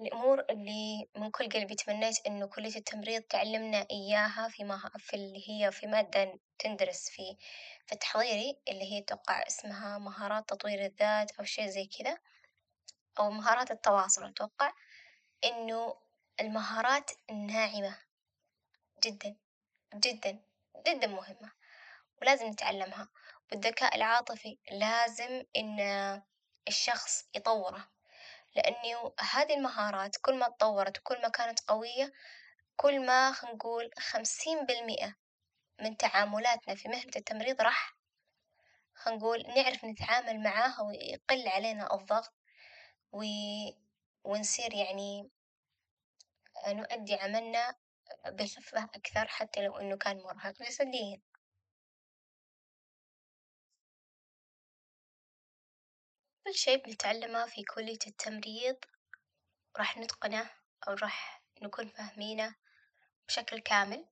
الأمور 0.00 0.44
اللي 0.50 1.08
من 1.16 1.30
كل 1.30 1.48
قلبي 1.48 1.74
تمنيت 1.74 2.26
إنه 2.26 2.46
كلية 2.46 2.76
التمريض 2.76 3.22
تعلمنا 3.22 3.86
إياها 3.90 4.48
في 4.48 4.64
مه... 4.64 4.90
في 4.98 5.16
اللي 5.16 5.50
هي 5.50 5.72
في 5.72 5.86
مادة 5.86 6.38
تندرس 6.58 7.08
في 7.10 7.36
في 7.86 7.92
التحضيري 7.92 8.58
اللي 8.68 8.92
هي 8.92 8.98
أتوقع 8.98 9.46
اسمها 9.46 9.98
مهارات 9.98 10.48
تطوير 10.48 10.84
الذات 10.84 11.30
أو 11.38 11.44
شيء 11.44 11.66
زي 11.66 11.86
كذا 11.98 12.18
أو 13.18 13.30
مهارات 13.30 13.70
التواصل 13.70 14.24
أتوقع 14.24 14.72
إنه 15.44 15.94
المهارات 16.40 17.10
الناعمة 17.30 17.98
جدا 19.04 19.36
جدا 19.94 20.40
جدا 20.86 21.06
مهمة. 21.06 21.52
ولازم 22.22 22.46
نتعلمها 22.46 23.08
والذكاء 23.50 23.96
العاطفي 23.96 24.58
لازم 24.70 25.44
إن 25.56 25.80
الشخص 26.68 27.24
يطوره 27.34 27.88
لأنه 28.56 29.12
هذه 29.20 29.54
المهارات 29.54 30.16
كل 30.16 30.38
ما 30.38 30.48
تطورت 30.48 30.98
وكل 30.98 31.22
ما 31.22 31.28
كانت 31.28 31.60
قوية 31.60 32.12
كل 32.76 33.06
ما 33.06 33.30
نقول 33.30 33.90
خمسين 33.98 34.66
بالمئة 34.66 35.14
من 35.80 35.96
تعاملاتنا 35.96 36.74
في 36.74 36.88
مهنة 36.88 37.12
التمريض 37.16 37.60
راح 37.60 37.96
نقول 39.06 39.46
نعرف 39.56 39.84
نتعامل 39.84 40.42
معاها 40.42 40.82
ويقل 40.82 41.48
علينا 41.48 41.94
الضغط 41.94 42.34
و... 43.12 43.24
ونصير 44.24 44.74
يعني 44.74 45.30
نؤدي 46.68 47.14
عملنا 47.14 47.74
بخفة 48.26 48.84
أكثر 48.84 49.28
حتى 49.28 49.60
لو 49.60 49.76
إنه 49.76 49.96
كان 49.96 50.16
مرهق 50.16 50.62
جسديا. 50.62 51.31
كل 56.46 56.54
شي 56.54 56.76
بنتعلمه 56.76 57.46
في 57.46 57.62
كلية 57.64 57.98
التمريض 58.06 58.76
راح 59.76 59.98
نتقنه 59.98 60.50
أو 60.88 60.94
راح 60.94 61.42
نكون 61.62 61.88
فاهمينه 61.88 62.54
بشكل 63.28 63.58
كامل، 63.58 64.06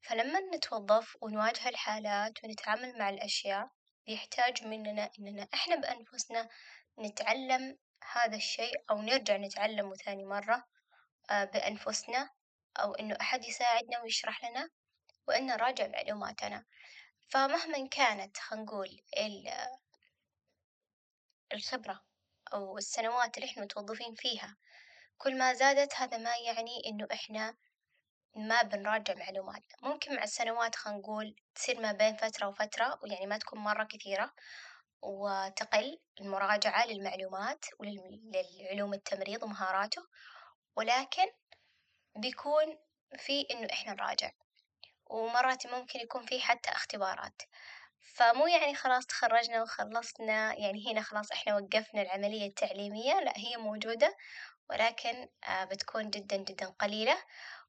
فلما 0.00 0.40
نتوظف 0.40 1.16
ونواجه 1.20 1.68
الحالات 1.68 2.44
ونتعامل 2.44 2.98
مع 2.98 3.08
الأشياء 3.08 3.70
يحتاج 4.06 4.64
مننا 4.66 5.10
إننا 5.18 5.48
إحنا 5.54 5.76
بأنفسنا 5.76 6.48
نتعلم 6.98 7.78
هذا 8.12 8.36
الشيء 8.36 8.84
أو 8.90 9.02
نرجع 9.02 9.36
نتعلمه 9.36 9.94
ثاني 9.94 10.24
مرة 10.24 10.64
آه، 11.30 11.44
بأنفسنا 11.44 12.30
أو 12.76 12.94
إنه 12.94 13.16
أحد 13.20 13.44
يساعدنا 13.44 14.00
ويشرح 14.02 14.44
لنا 14.44 14.70
وإن 15.28 15.46
نراجع 15.46 15.86
معلوماتنا، 15.86 16.64
فمهما 17.28 17.88
كانت 17.88 18.36
خلينا 18.36 18.64
نقول 18.64 19.00
ال- 19.18 19.80
الخبرة 21.54 22.00
أو 22.52 22.78
السنوات 22.78 23.38
اللي 23.38 23.48
إحنا 23.48 23.62
متوظفين 23.62 24.14
فيها. 24.14 24.56
كل 25.18 25.38
ما 25.38 25.54
زادت 25.54 25.94
هذا 25.94 26.16
ما 26.18 26.36
يعني 26.36 26.82
إنه 26.86 27.06
إحنا 27.12 27.56
ما 28.36 28.62
بنراجع 28.62 29.14
معلوماتنا، 29.14 29.76
ممكن 29.82 30.16
مع 30.16 30.22
السنوات 30.22 30.74
خلينا 30.76 30.98
نقول 31.00 31.36
تصير 31.54 31.80
ما 31.80 31.92
بين 31.92 32.16
فترة 32.16 32.46
وفترة 32.48 32.98
ويعني 33.02 33.26
ما 33.26 33.38
تكون 33.38 33.58
مرة 33.58 33.84
كثيرة، 33.84 34.34
وتقل 35.02 36.00
المراجعة 36.20 36.86
للمعلومات 36.86 37.64
وللعلوم 37.78 38.94
التمريض 38.94 39.42
ومهاراته، 39.42 40.02
ولكن 40.76 41.26
بيكون 42.16 42.78
في 43.18 43.46
إنه 43.50 43.68
إحنا 43.72 43.92
نراجع، 43.92 44.30
ومرات 45.06 45.66
ممكن 45.66 46.00
يكون 46.00 46.26
في 46.26 46.40
حتى 46.40 46.70
اختبارات، 46.70 47.42
فمو 48.02 48.46
يعني 48.46 48.74
خلاص 48.74 49.06
تخرجنا 49.06 49.62
وخلصنا 49.62 50.54
يعني 50.58 50.92
هنا 50.92 51.02
خلاص 51.02 51.32
إحنا 51.32 51.56
وقفنا 51.56 52.02
العملية 52.02 52.46
التعليمية، 52.46 53.20
لأ 53.20 53.32
هي 53.36 53.56
موجودة 53.56 54.16
ولكن 54.70 55.28
آه، 55.48 55.64
بتكون 55.64 56.10
جدا 56.10 56.36
جدا 56.36 56.66
قليلة، 56.66 57.16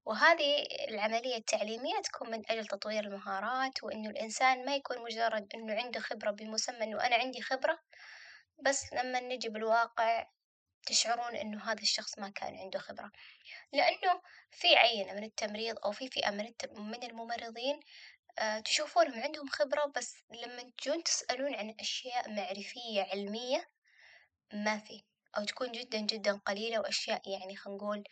وهذه 0.05 0.65
العملية 0.89 1.35
التعليمية 1.37 2.01
تكون 2.03 2.31
من 2.31 2.51
أجل 2.51 2.65
تطوير 2.67 3.03
المهارات 3.03 3.83
وإنه 3.83 4.09
الإنسان 4.09 4.65
ما 4.65 4.75
يكون 4.75 4.97
مجرد 5.03 5.47
إنه 5.55 5.73
عنده 5.83 5.99
خبرة 5.99 6.31
بمسمى 6.31 6.83
إنه 6.83 7.07
أنا 7.07 7.15
عندي 7.15 7.41
خبرة، 7.41 7.79
بس 8.65 8.93
لما 8.93 9.19
نجي 9.19 9.49
بالواقع 9.49 10.27
تشعرون 10.85 11.35
إنه 11.35 11.63
هذا 11.71 11.81
الشخص 11.81 12.19
ما 12.19 12.29
كان 12.29 12.55
عنده 12.59 12.79
خبرة، 12.79 13.11
لأنه 13.73 14.21
في 14.51 14.75
عينة 14.75 15.13
من 15.13 15.23
التمريض 15.23 15.75
أو 15.85 15.91
في 15.91 16.07
فئة 16.09 16.31
من 16.31 16.45
الت- 16.47 16.71
من 16.79 17.03
الممرضين 17.03 17.79
تشوفونهم 18.65 19.23
عندهم 19.23 19.47
خبرة 19.47 19.85
بس 19.95 20.23
لما 20.31 20.63
تجون 20.77 21.03
تسألون 21.03 21.55
عن 21.55 21.75
أشياء 21.79 22.29
معرفية 22.31 23.03
علمية 23.03 23.67
ما 24.53 24.77
في. 24.79 25.03
أو 25.37 25.45
تكون 25.45 25.71
جدا 25.71 25.99
جدا 25.99 26.37
قليلة 26.45 26.79
وأشياء 26.79 27.29
يعني 27.29 27.55
خلينا 27.55 27.77
نقول 27.77 28.03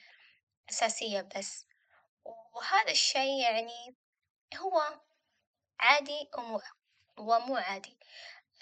أساسية 0.70 1.22
بس، 1.36 1.66
وهذا 2.54 2.92
الشي 2.92 3.40
يعني 3.42 3.96
هو 4.58 5.00
عادي 5.80 6.30
ومو 6.38 6.62
ومو 7.18 7.56
عادي، 7.58 7.98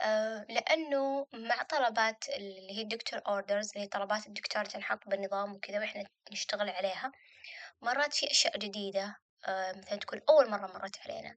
آه، 0.01 0.45
لأنه 0.49 1.27
مع 1.33 1.63
طلبات 1.63 2.29
اللي 2.29 2.77
هي 2.77 2.81
الدكتور 2.81 3.21
أوردرز 3.27 3.69
اللي 3.71 3.83
هي 3.85 3.87
طلبات 3.87 4.27
الدكتور 4.27 4.65
تنحط 4.65 5.07
بالنظام 5.09 5.53
وكذا 5.55 5.79
وإحنا 5.79 6.03
نشتغل 6.31 6.69
عليها، 6.69 7.11
مرات 7.81 8.13
في 8.13 8.31
أشياء 8.31 8.57
جديدة. 8.57 9.17
آه، 9.45 9.71
مثلا 9.77 9.99
تكون 9.99 10.21
أول 10.29 10.49
مرة 10.49 10.67
مرت 10.67 10.99
علينا، 10.99 11.35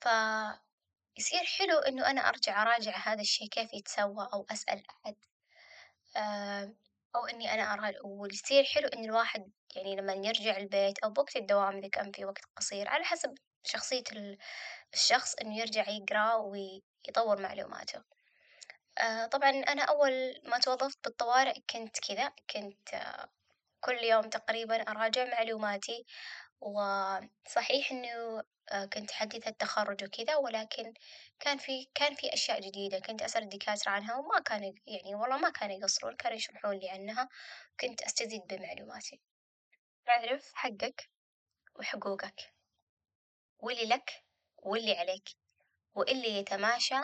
فيصير 0.00 1.44
حلو 1.58 1.78
إنه 1.78 2.10
أنا 2.10 2.28
أرجع 2.28 2.62
أراجع 2.62 2.96
هذا 2.96 3.20
الشي 3.20 3.48
كيف 3.48 3.74
يتسوى 3.74 4.28
أو 4.32 4.46
أسأل 4.50 4.82
أحد 4.90 5.16
آه، 6.16 6.74
أو 7.16 7.26
إني 7.26 7.54
أنا 7.54 7.74
أرى 7.74 7.94
ويصير 8.04 8.64
حلو 8.64 8.88
إن 8.88 9.04
الواحد 9.04 9.50
يعني 9.76 9.96
لما 9.96 10.12
يرجع 10.12 10.56
البيت 10.56 10.98
أو 10.98 11.10
بوقت 11.10 11.36
الدوام 11.36 11.76
إذا 11.76 11.88
كان 11.88 12.12
في 12.12 12.24
وقت 12.24 12.44
قصير 12.56 12.88
على 12.88 13.04
حسب 13.04 13.34
شخصية 13.64 14.04
ال- 14.12 14.38
الشخص 14.94 15.34
إنه 15.34 15.58
يرجع 15.58 15.88
يقرأ 15.88 16.34
ويطور 16.34 17.40
معلوماته. 17.42 18.02
آه، 18.98 19.26
طبعا 19.26 19.50
أنا 19.50 19.82
أول 19.82 20.40
ما 20.44 20.58
توظفت 20.58 20.98
بالطوارئ 21.04 21.60
كنت 21.70 21.98
كذا 22.08 22.32
كنت 22.50 22.94
آه، 22.94 23.28
كل 23.80 23.94
يوم 24.04 24.22
تقريبا 24.30 24.82
أراجع 24.82 25.24
معلوماتي 25.24 26.06
وصحيح 26.60 27.90
إنه 27.92 28.42
كنت 28.92 29.10
حديثة 29.10 29.50
التخرج 29.50 30.04
وكذا 30.04 30.36
ولكن 30.36 30.94
كان 31.40 31.58
في 31.58 31.88
كان 31.94 32.14
في 32.14 32.34
أشياء 32.34 32.60
جديدة 32.60 32.98
كنت 32.98 33.22
أسأل 33.22 33.42
الدكاترة 33.42 33.90
عنها 33.90 34.16
وما 34.16 34.40
كانوا 34.40 34.72
يعني 34.86 35.14
والله 35.14 35.36
ما 35.38 35.50
كانوا 35.50 35.76
يقصرون 35.76 36.16
كانوا 36.16 36.36
يشرحون 36.36 36.76
لي 36.76 36.90
عنها 36.90 37.28
كنت 37.80 38.02
أستزيد 38.02 38.42
بمعلوماتي. 38.46 39.20
أعرف 40.08 40.52
حقك 40.54 41.10
وحقوقك 41.74 42.54
واللي 43.58 43.86
لك 43.86 44.24
واللي 44.56 44.98
عليك 44.98 45.28
واللي 45.94 46.38
يتماشى 46.38 47.00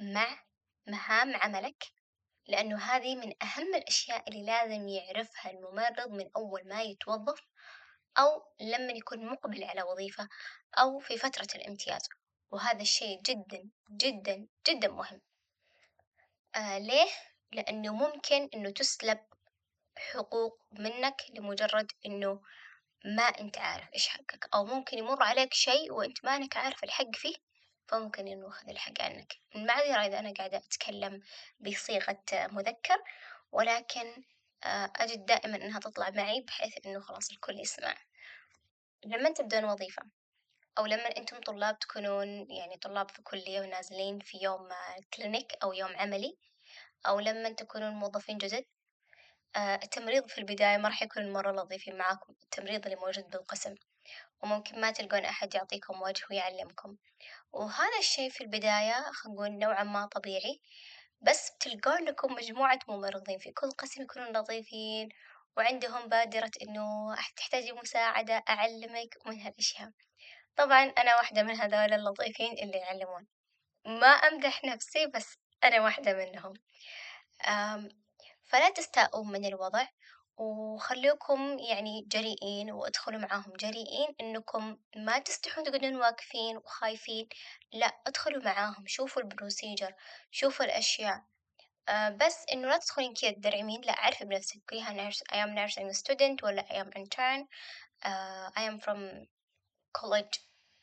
مع 0.00 0.42
مهام 0.86 1.36
عملك 1.36 1.84
لأنه 2.46 2.78
هذه 2.78 3.16
من 3.16 3.32
أهم 3.42 3.74
الأشياء 3.74 4.28
اللي 4.28 4.42
لازم 4.42 4.88
يعرفها 4.88 5.50
الممرض 5.50 6.10
من 6.10 6.30
أول 6.36 6.68
ما 6.68 6.82
يتوظف 6.82 7.40
أو 8.18 8.42
لما 8.60 8.92
يكون 8.92 9.26
مقبل 9.26 9.64
على 9.64 9.82
وظيفة 9.82 10.28
أو 10.78 10.98
في 10.98 11.18
فترة 11.18 11.48
الامتياز 11.54 12.08
وهذا 12.50 12.82
الشيء 12.82 13.22
جدا 13.22 13.70
جدا 13.90 14.46
جدا 14.68 14.88
مهم. 14.88 15.20
آه 16.56 16.78
ليه؟ 16.78 17.08
لأنه 17.52 17.94
ممكن 17.94 18.48
إنه 18.54 18.70
تسلب 18.70 19.18
حقوق 19.96 20.60
منك 20.72 21.22
لمجرد 21.30 21.92
إنه 22.06 22.42
ما 23.04 23.22
أنت 23.22 23.58
عارف 23.58 23.88
إيش 23.94 24.08
حقك 24.08 24.48
أو 24.54 24.64
ممكن 24.64 24.98
يمر 24.98 25.22
عليك 25.22 25.54
شيء 25.54 25.92
وأنت 25.92 26.24
ما 26.24 26.36
أنك 26.36 26.56
عارف 26.56 26.84
الحق 26.84 27.14
فيه 27.14 27.34
فممكن 27.88 28.28
إنه 28.28 28.46
يأخذ 28.46 28.68
الحق 28.68 29.02
عنك. 29.02 29.34
المعذرة 29.54 30.06
إذا 30.06 30.18
أنا 30.18 30.32
قاعدة 30.32 30.56
أتكلم 30.56 31.22
بصيغة 31.60 32.24
مذكر 32.32 33.02
ولكن 33.52 34.22
آه 34.64 34.92
أجد 34.96 35.26
دائما 35.26 35.56
إنها 35.56 35.80
تطلع 35.80 36.10
معي 36.10 36.40
بحيث 36.40 36.86
إنه 36.86 37.00
خلاص 37.00 37.30
الكل 37.30 37.60
يسمع. 37.60 38.07
لما 39.04 39.30
تبدون 39.30 39.64
وظيفة 39.64 40.02
أو 40.78 40.86
لما 40.86 41.16
أنتم 41.16 41.40
طلاب 41.40 41.78
تكونون 41.78 42.50
يعني 42.50 42.76
طلاب 42.76 43.10
في 43.10 43.22
كلية 43.22 43.60
ونازلين 43.60 44.18
في 44.18 44.38
يوم 44.42 44.68
كلينيك 45.14 45.52
أو 45.62 45.72
يوم 45.72 45.96
عملي 45.96 46.36
أو 47.06 47.20
لما 47.20 47.48
تكونون 47.50 47.90
موظفين 47.90 48.38
جدد 48.38 48.64
آه، 49.56 49.74
التمريض 49.74 50.28
في 50.28 50.38
البداية 50.38 50.76
ما 50.76 50.88
راح 50.88 51.02
يكون 51.02 51.32
مرة 51.32 51.52
لطيفين 51.52 51.98
معاكم 51.98 52.34
التمريض 52.42 52.84
اللي 52.84 52.96
موجود 52.96 53.30
بالقسم 53.30 53.74
وممكن 54.42 54.80
ما 54.80 54.90
تلقون 54.90 55.24
أحد 55.24 55.54
يعطيكم 55.54 56.02
وجه 56.02 56.24
ويعلمكم. 56.30 56.96
وهذا 57.52 57.98
الشي 57.98 58.30
في 58.30 58.40
البداية 58.40 59.12
خلينا 59.12 59.36
نقول 59.36 59.58
نوعا 59.58 59.84
ما 59.84 60.06
طبيعي 60.06 60.60
بس 61.20 61.50
بتلقون 61.50 62.04
لكم 62.04 62.32
مجموعة 62.32 62.78
ممرضين 62.88 63.38
في 63.38 63.52
كل 63.52 63.70
قسم 63.70 64.02
يكونون 64.02 64.36
لطيفين 64.36 65.08
وعندهم 65.58 66.08
بادرة 66.08 66.50
إنه 66.62 67.14
تحتاجي 67.36 67.72
مساعدة 67.72 68.44
أعلمك 68.48 69.16
ومن 69.26 69.40
هالأشياء. 69.40 69.90
طبعا 70.56 70.84
أنا 70.84 71.16
واحدة 71.16 71.42
من 71.42 71.60
هذول 71.60 71.92
اللطيفين 71.92 72.52
اللي 72.52 72.78
يعلمون. 72.78 73.26
ما 73.84 74.06
أمدح 74.06 74.64
نفسي 74.64 75.06
بس 75.06 75.38
أنا 75.64 75.80
واحدة 75.80 76.12
منهم. 76.12 76.54
فلا 78.44 78.70
تستاءوا 78.70 79.24
من 79.24 79.44
الوضع 79.44 79.86
وخلوكم 80.36 81.58
يعني 81.58 82.04
جريئين 82.08 82.70
وادخلوا 82.70 83.20
معاهم 83.20 83.52
جريئين 83.52 84.14
إنكم 84.20 84.78
ما 84.96 85.18
تستحون 85.18 85.64
تقعدون 85.64 85.96
واقفين 85.96 86.56
وخايفين. 86.56 87.28
لا 87.72 87.86
ادخلوا 88.06 88.42
معاهم 88.44 88.86
شوفوا 88.86 89.22
البروسيجر 89.22 89.94
شوفوا 90.30 90.64
الأشياء. 90.64 91.14
آه 91.14 91.37
بس 91.90 92.44
إنه 92.52 92.68
لا 92.68 92.78
تدخلين 92.78 93.14
كذا 93.14 93.30
تدرعمين 93.30 93.80
لا 93.80 94.00
عرفي 94.00 94.24
بنفسك 94.24 94.60
قوليها 94.70 95.10
nurse 95.10 95.18
I 95.32 95.36
am 95.36 95.54
nursing 95.54 95.92
student 96.00 96.44
ولا 96.44 96.62
I 96.62 96.84
am 96.84 96.90
intern. 96.98 97.46
آه 98.04 98.48
I 98.56 98.70
am 98.70 98.78
from 98.80 99.26
college 99.98 100.40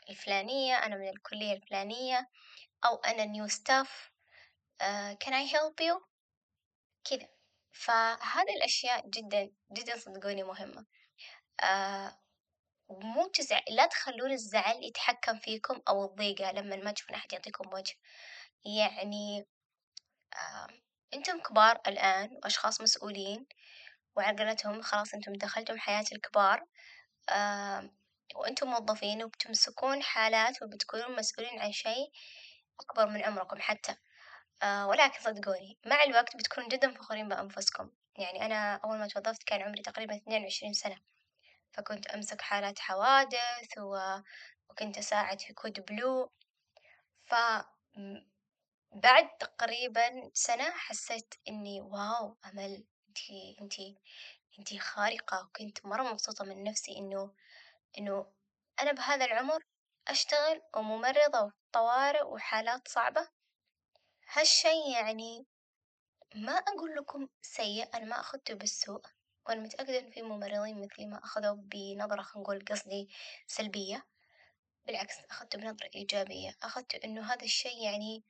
الفلانية 0.10 0.76
أنا 0.76 0.96
من 0.96 1.10
الكلية 1.10 1.54
الفلانية 1.54 2.30
أو 2.86 2.96
أنا 2.96 3.24
new 3.34 3.52
staff. 3.52 3.90
آه 4.82 5.18
can 5.24 5.32
I 5.32 5.52
help 5.54 5.82
you 5.88 6.02
كذا. 7.10 7.30
فهذه 7.72 8.56
الأشياء 8.58 9.10
جدا 9.10 9.52
جدا 9.74 9.98
صدقوني 10.00 10.44
مهمة. 10.44 10.86
آه 11.64 12.20
مو 12.90 13.28
تزع... 13.28 13.62
لا 13.70 13.86
تخلون 13.86 14.32
الزعل 14.32 14.84
يتحكم 14.84 15.40
فيكم 15.40 15.82
أو 15.90 16.06
الضيقة 16.06 16.52
لما 16.52 16.76
ما 16.76 16.92
تشوفون 16.92 17.16
أحد 17.16 17.34
يعطيكم 17.34 17.74
وجه. 17.74 17.96
يعني 18.66 19.48
آه 20.34 20.68
أنتم 21.14 21.40
كبار 21.40 21.82
الآن 21.88 22.40
وأشخاص 22.44 22.82
مسؤولين 22.82 23.46
وعلى 24.16 24.38
قولتهم 24.44 24.82
خلاص 24.82 25.14
أنتم 25.14 25.34
دخلتم 25.34 25.78
حياة 25.78 26.06
الكبار 26.12 26.66
آه 27.30 27.90
وأنتم 28.36 28.68
موظفين 28.68 29.24
وبتمسكون 29.24 30.04
حالات 30.04 30.62
وبتكونون 30.64 31.16
مسؤولين 31.16 31.60
عن 31.60 31.72
شيء 31.72 32.12
أكبر 32.80 33.08
من 33.08 33.24
عمركم 33.24 33.62
حتى. 33.62 33.96
آه 34.64 34.88
ولكن 34.88 35.20
صدقوني 35.22 35.78
مع 35.86 36.04
الوقت 36.04 36.38
بتكونوا 36.38 36.70
جدا 36.70 36.94
فخورين 36.94 37.30
بأنفسكم. 37.30 37.92
يعني 38.18 38.46
أنا 38.46 38.76
أول 38.76 38.98
ما 39.00 39.08
توظفت 39.08 39.44
كان 39.44 39.62
عمري 39.62 39.82
تقريبا 39.82 40.16
اثنين 40.16 40.44
وعشرين 40.44 40.74
سنة. 40.74 40.98
فكنت 41.74 42.08
أمسك 42.08 42.42
حالات 42.42 42.80
حوادث 42.80 43.78
وكنت 43.78 44.98
أساعد 44.98 45.42
في 45.42 45.54
code 45.54 45.86
blue، 45.86 46.32
ف 47.26 47.36
بعد 48.96 49.38
تقريبا 49.38 50.32
سنة 50.34 50.72
حسيت 50.72 51.34
إني 51.48 51.82
wow 51.82 52.38
أمل 52.46 52.84
إنتي 53.10 53.58
إنتي 53.62 53.96
إنتي 54.60 54.80
خارقة، 54.80 55.44
وكنت 55.46 55.86
مرة 55.86 56.04
مبسوطة 56.04 56.46
من 56.46 56.64
نفسي 56.64 56.98
إنه 56.98 57.34
إنه 57.98 58.26
أنا 58.82 58.92
بهذا 58.92 59.26
العمر 59.26 59.64
أشتغل 60.08 60.62
وممرضة 60.76 61.52
طوارئ 61.74 62.24
وحالات 62.24 62.88
صعبة، 62.88 63.28
هالشي 64.34 64.92
يعني 64.94 65.46
ما 66.36 66.54
أقول 66.54 66.96
لكم 66.96 67.28
سيء 67.42 67.96
أنا 67.98 68.06
ما 68.06 68.20
أخدته 68.20 68.54
بالسوء، 68.54 69.02
وأنا 69.48 69.62
متأكدة 69.62 70.00
إن 70.00 70.10
في 70.10 70.22
ممرضين 70.22 70.82
مثلي 70.82 71.06
ما 71.06 71.24
أخذوه 71.24 71.54
بنظرة 71.56 72.22
خلينا 72.22 72.44
نقول 72.44 72.66
قصدي 72.66 73.10
سلبية، 73.48 74.06
بالعكس 74.86 75.16
أخدته 75.32 75.60
بنظرة 75.60 75.90
إيجابية، 75.96 76.56
أخدته 76.64 77.00
إنه 77.04 77.34
هذا 77.34 77.44
الشي 77.46 77.84
يعني 77.84 78.24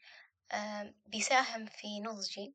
بيساهم 1.07 1.65
في 1.65 1.99
نضجي، 1.99 2.53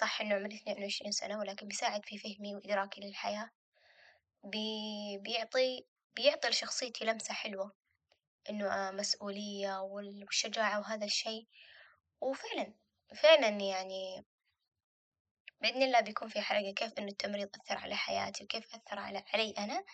صح 0.00 0.20
إنه 0.20 0.34
عمري 0.34 0.56
اثنين 0.56 0.82
وعشرين 0.82 1.12
سنة 1.12 1.38
ولكن 1.38 1.68
بيساعد 1.68 2.04
في 2.04 2.18
فهمي 2.18 2.54
وإدراكي 2.54 3.00
للحياة، 3.00 3.50
بي 4.44 5.18
بيعطي 5.18 5.86
بيعطي 6.16 6.48
لشخصيتي 6.48 7.04
لمسة 7.04 7.34
حلوة، 7.34 7.72
إنه 8.50 8.90
مسؤولية 8.90 9.80
وال- 9.80 10.24
والشجاعة 10.24 10.78
وهذا 10.80 11.04
الشي، 11.04 11.46
وفعلا 12.20 12.74
فعلا 13.22 13.48
يعني 13.48 14.24
بإذن 15.60 15.82
الله 15.82 16.00
بيكون 16.00 16.28
في 16.28 16.40
حلقة 16.40 16.72
كيف 16.72 16.92
إنه 16.98 17.08
التمريض 17.08 17.48
أثر 17.56 17.78
على 17.78 17.96
حياتي 17.96 18.44
وكيف 18.44 18.74
أثر 18.74 18.98
على 18.98 19.24
علي 19.34 19.50
أنا، 19.58 19.84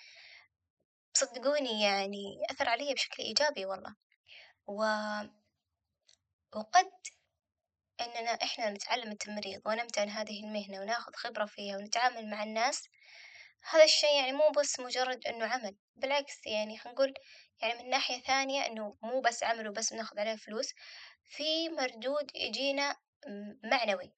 صدقوني 1.15 1.83
يعني 1.83 2.39
أثر 2.51 2.69
علي 2.69 2.95
بشكل 2.95 3.23
إيجابي 3.23 3.67
والله، 3.67 3.95
و 4.67 4.85
وقد 6.55 6.91
إننا 8.01 8.31
إحنا 8.31 8.71
نتعلم 8.71 9.13
التمريض 9.13 9.63
ونمتهن 9.67 10.09
هذه 10.09 10.45
المهنة 10.45 10.81
وناخذ 10.81 11.13
خبرة 11.15 11.45
فيها 11.45 11.77
ونتعامل 11.77 12.31
مع 12.31 12.43
الناس، 12.43 12.89
هذا 13.71 13.85
الشي 13.85 14.07
يعني 14.07 14.33
مو 14.33 14.51
بس 14.51 14.81
مجرد 14.81 15.27
إنه 15.27 15.47
عمل، 15.47 15.77
بالعكس 15.97 16.47
يعني 16.47 16.79
خلينا 16.79 16.95
نقول 16.95 17.15
يعني 17.63 17.83
من 17.83 17.91
ناحية 17.91 18.21
ثانية 18.23 18.67
إنه 18.67 18.97
مو 19.03 19.21
بس 19.21 19.43
عمل 19.43 19.69
وبس 19.69 19.93
بناخذ 19.93 20.21
عليه 20.21 20.37
فلوس، 20.37 20.75
في 21.25 21.69
مردود 21.69 22.31
يجينا 22.35 22.97
معنوي، 23.65 24.13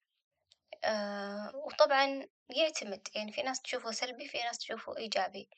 آه 0.83 1.51
وطبعا 1.55 2.27
يعتمد 2.49 3.07
يعني 3.15 3.31
في 3.31 3.41
ناس 3.41 3.61
تشوفه 3.61 3.91
سلبي 3.91 4.27
في 4.27 4.37
ناس 4.37 4.57
تشوفه 4.57 4.97
إيجابي، 4.97 5.49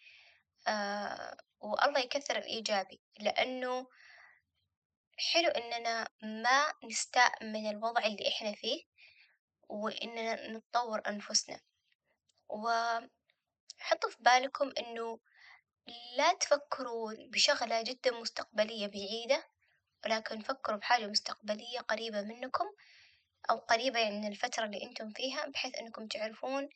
آه 0.68 1.38
والله 1.60 2.00
يكثر 2.00 2.38
الإيجابي 2.38 3.02
لأنه 3.20 3.88
حلو 5.20 5.50
إننا 5.50 6.10
ما 6.22 6.74
نستاء 6.84 7.44
من 7.46 7.70
الوضع 7.70 8.06
اللي 8.06 8.28
إحنا 8.28 8.52
فيه 8.52 8.84
وإننا 9.70 10.48
نطور 10.52 11.02
أنفسنا، 11.08 11.60
وحطوا 12.50 14.10
في 14.10 14.18
بالكم 14.20 14.72
إنه 14.78 15.20
لا 16.18 16.34
تفكروا 16.34 17.14
بشغلة 17.32 17.82
جدا 17.82 18.12
مستقبلية 18.12 18.88
بعيدة، 18.88 19.44
ولكن 20.06 20.42
فكروا 20.42 20.78
بحاجة 20.78 21.08
مستقبلية 21.08 21.80
قريبة 21.80 22.22
منكم 22.22 22.66
أو 23.50 23.58
قريبة 23.58 24.00
يعني 24.00 24.20
من 24.20 24.28
الفترة 24.28 24.66
اللي 24.66 24.84
أنتم 24.84 25.10
فيها 25.10 25.46
بحيث 25.48 25.76
إنكم 25.78 26.08
تعرفون 26.08 26.70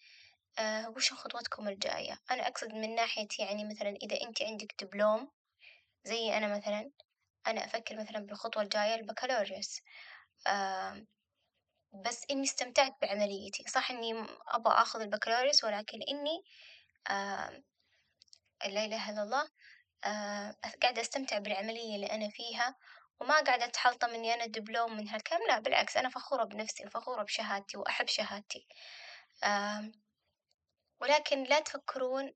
آه 0.60 0.90
وش 0.90 1.14
خطوتكم 1.14 1.68
الجاية، 1.68 2.20
أنا 2.32 2.48
أقصد 2.48 2.74
من 2.74 2.96
ناحية 2.96 3.28
يعني 3.40 3.66
مثلا 3.66 3.90
إذا 4.04 4.22
أنت 4.22 4.42
عندك 4.42 4.84
دبلوم 4.84 5.32
زي 6.04 6.38
أنا 6.38 6.58
مثلا 6.58 6.92
أنا 7.48 7.66
أفكر 7.66 7.96
مثلا 8.00 8.20
بالخطوة 8.20 8.64
الجاية 8.64 8.96
البكالوريوس، 8.96 9.82
بس 12.06 12.26
إني 12.32 12.44
استمتعت 12.44 12.94
بعمليتي، 13.02 13.64
صح 13.68 13.92
إني 13.92 14.26
أبغى 14.48 14.74
آخذ 14.74 15.02
البكالوريوس 15.02 15.64
ولكن 15.64 16.00
إني 16.10 16.44
لا 18.66 18.86
إله 18.86 19.10
إلا 19.10 19.24
الله 19.24 19.50
قاعدة 20.84 21.02
أستمتع 21.02 21.38
بالعملية 21.38 21.96
اللي 21.96 22.08
أنا 22.08 22.30
فيها 22.30 22.76
وما 23.20 23.40
قاعدة 23.42 23.66
أتحلطم 23.66 24.10
إني 24.10 24.34
أنا 24.34 24.46
دبلوم 24.46 24.98
من 24.98 25.10
هالكلام 25.10 25.42
لا 25.48 25.60
بالعكس 25.60 25.98
أنا 25.98 26.10
فخورة 26.10 26.44
بنفسي 26.44 26.86
وفخورة 26.86 27.24
بشهادتي 27.24 27.78
وأحب 27.78 28.08
شهادتي. 28.08 28.68
ولكن 31.02 31.44
لا 31.44 31.60
تفكرون 31.60 32.34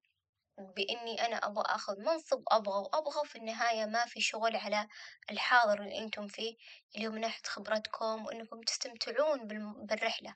بإني 0.57 1.25
أنا 1.25 1.35
أبغى 1.47 1.63
آخذ 1.67 1.99
منصب 1.99 2.43
أبغى 2.51 2.79
وأبغى 2.79 3.19
وفي 3.21 3.35
النهاية 3.37 3.85
ما 3.85 4.05
في 4.05 4.21
شغل 4.21 4.55
على 4.55 4.87
الحاضر 5.31 5.81
اللي 5.81 5.97
أنتم 5.99 6.27
فيه 6.27 6.55
اللي 6.95 7.07
هو 7.07 7.11
من 7.11 7.21
ناحية 7.21 7.43
خبرتكم 7.45 8.25
وإنكم 8.25 8.61
تستمتعون 8.61 9.47
بالرحلة، 9.85 10.35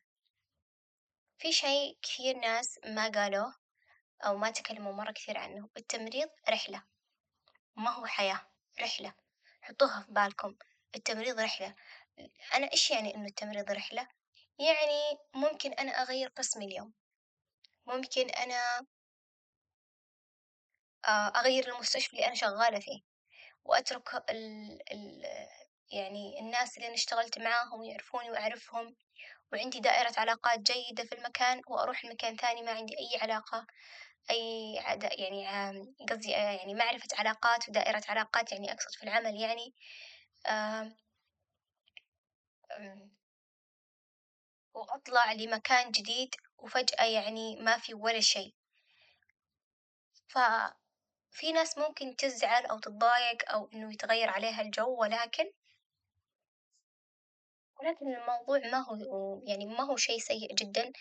في 1.37 1.51
شي 1.51 1.97
كثير 2.01 2.37
ناس 2.37 2.79
ما 2.85 3.07
قالوه 3.09 3.55
أو 4.25 4.37
ما 4.37 4.51
تكلموا 4.51 4.93
مرة 4.93 5.11
كثير 5.11 5.37
عنه، 5.37 5.69
التمريض 5.77 6.29
رحلة. 6.49 6.83
ما 7.75 7.91
هو 7.91 8.05
حياة، 8.05 8.41
رحلة، 8.81 9.13
حطوها 9.61 10.01
في 10.01 10.11
بالكم، 10.11 10.55
التمريض 10.95 11.39
رحلة، 11.39 11.75
أنا 12.53 12.71
إيش 12.71 12.91
يعني 12.91 13.15
إنه 13.15 13.25
التمريض 13.27 13.71
رحلة؟ 13.71 14.07
يعني 14.59 15.17
ممكن 15.33 15.73
أنا 15.73 15.91
أغير 15.91 16.27
قسمي 16.29 16.65
اليوم، 16.65 16.93
ممكن 17.85 18.29
أنا 18.29 18.85
أغير 21.09 21.67
المستشفى 21.75 22.13
اللي 22.13 22.25
أنا 22.27 22.35
شغالة 22.35 22.79
فيه، 22.79 23.01
وأترك 23.65 24.15
ال 24.31 24.79
ال 24.93 25.23
يعني 25.91 26.39
الناس 26.39 26.77
اللي 26.77 26.87
أنا 26.87 26.95
اشتغلت 26.95 27.39
معاهم 27.39 27.83
يعرفوني 27.83 28.31
وأعرفهم، 28.31 28.95
وعندي 29.53 29.79
دائرة 29.79 30.13
علاقات 30.17 30.59
جيدة 30.59 31.03
في 31.03 31.15
المكان 31.15 31.61
وأروح 31.67 32.05
لمكان 32.05 32.35
ثاني 32.37 32.61
ما 32.63 32.71
عندي 32.71 32.93
أي 32.99 33.21
علاقة 33.21 33.67
أي 34.31 34.79
عد 34.79 35.03
يعني 35.03 35.47
قصدي 36.09 36.35
آه، 36.37 36.51
يعني 36.51 36.73
معرفة 36.75 37.07
علاقات 37.19 37.69
ودائرة 37.69 38.03
علاقات 38.09 38.51
يعني 38.51 38.73
أقصد 38.73 38.91
في 38.95 39.03
العمل 39.03 39.35
يعني 39.41 39.73
وأطلع 44.73 45.31
لمكان 45.33 45.91
جديد 45.91 46.35
وفجأة 46.57 47.05
يعني 47.05 47.55
ما 47.55 47.77
في 47.77 47.93
ولا 47.93 48.19
شي، 48.19 48.55
ففي 51.31 51.51
ناس 51.51 51.77
ممكن 51.77 52.15
تزعل 52.15 52.65
أو 52.65 52.79
تتضايق 52.79 53.51
أو 53.51 53.69
إنه 53.73 53.93
يتغير 53.93 54.29
عليها 54.29 54.61
الجو 54.61 55.01
ولكن 55.01 55.51
ولكن 57.79 58.15
الموضوع 58.15 58.59
ما 58.59 58.77
هو 58.77 59.41
يعني 59.47 59.65
ما 59.65 59.83
هو 59.83 59.97
شي 59.97 60.19
سيء 60.19 60.55
جدا 60.55 60.91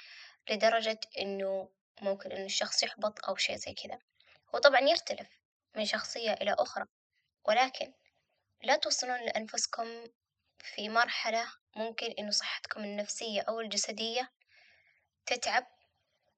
لدرجة 0.51 1.01
إنه 1.19 1.69
ممكن 2.03 2.33
إنه 2.33 2.45
الشخص 2.45 2.83
يحبط 2.83 3.25
أو 3.29 3.37
شي 3.37 3.59
زي 3.59 3.75
كذا، 3.75 3.99
هو 4.55 4.59
طبعا 4.59 4.81
يختلف 4.81 5.29
من 5.77 5.85
شخصية 5.85 6.33
إلى 6.33 6.57
أخرى، 6.59 6.85
ولكن 7.45 7.93
لا 8.63 8.77
توصلون 8.77 9.21
لأنفسكم 9.21 10.05
في 10.59 10.89
مرحلة 10.89 11.47
ممكن 11.77 12.07
إنه 12.19 12.31
صحتكم 12.31 12.85
النفسية 12.85 13.41
أو 13.41 13.61
الجسدية 13.61 14.31
تتعب 15.27 15.67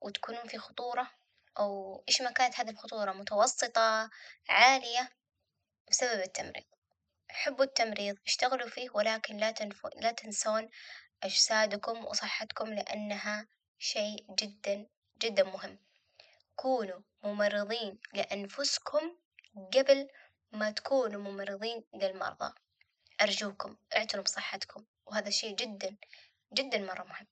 وتكونون 0.00 0.48
في 0.48 0.58
خطورة. 0.58 1.10
أو 1.58 2.04
إيش 2.08 2.22
ما 2.22 2.30
كانت 2.30 2.60
هذه 2.60 2.70
الخطورة 2.70 3.12
متوسطة 3.12 4.10
عالية 4.48 5.10
بسبب 5.90 6.20
التمريض، 6.20 6.64
حبوا 7.30 7.64
التمريض 7.64 8.16
اشتغلوا 8.26 8.68
فيه 8.68 8.90
ولكن 8.94 9.36
لا 9.36 9.50
تنفو 9.50 9.88
لا 9.96 10.12
تنسون 10.12 10.68
أجسادكم 11.22 12.04
وصحتكم 12.04 12.72
لأنها 12.72 13.46
شيء 13.78 14.26
جدا 14.38 14.86
جدا 15.18 15.42
مهم، 15.44 15.78
كونوا 16.56 17.00
ممرضين 17.22 17.98
لأنفسكم 18.14 19.16
قبل 19.74 20.08
ما 20.52 20.70
تكونوا 20.70 21.20
ممرضين 21.20 21.84
للمرضى، 21.94 22.54
أرجوكم 23.20 23.76
اعتنوا 23.96 24.24
بصحتكم 24.24 24.84
وهذا 25.06 25.30
شيء 25.30 25.56
جدا 25.56 25.96
جدا 26.52 26.78
مرة 26.78 27.04
مهم، 27.04 27.26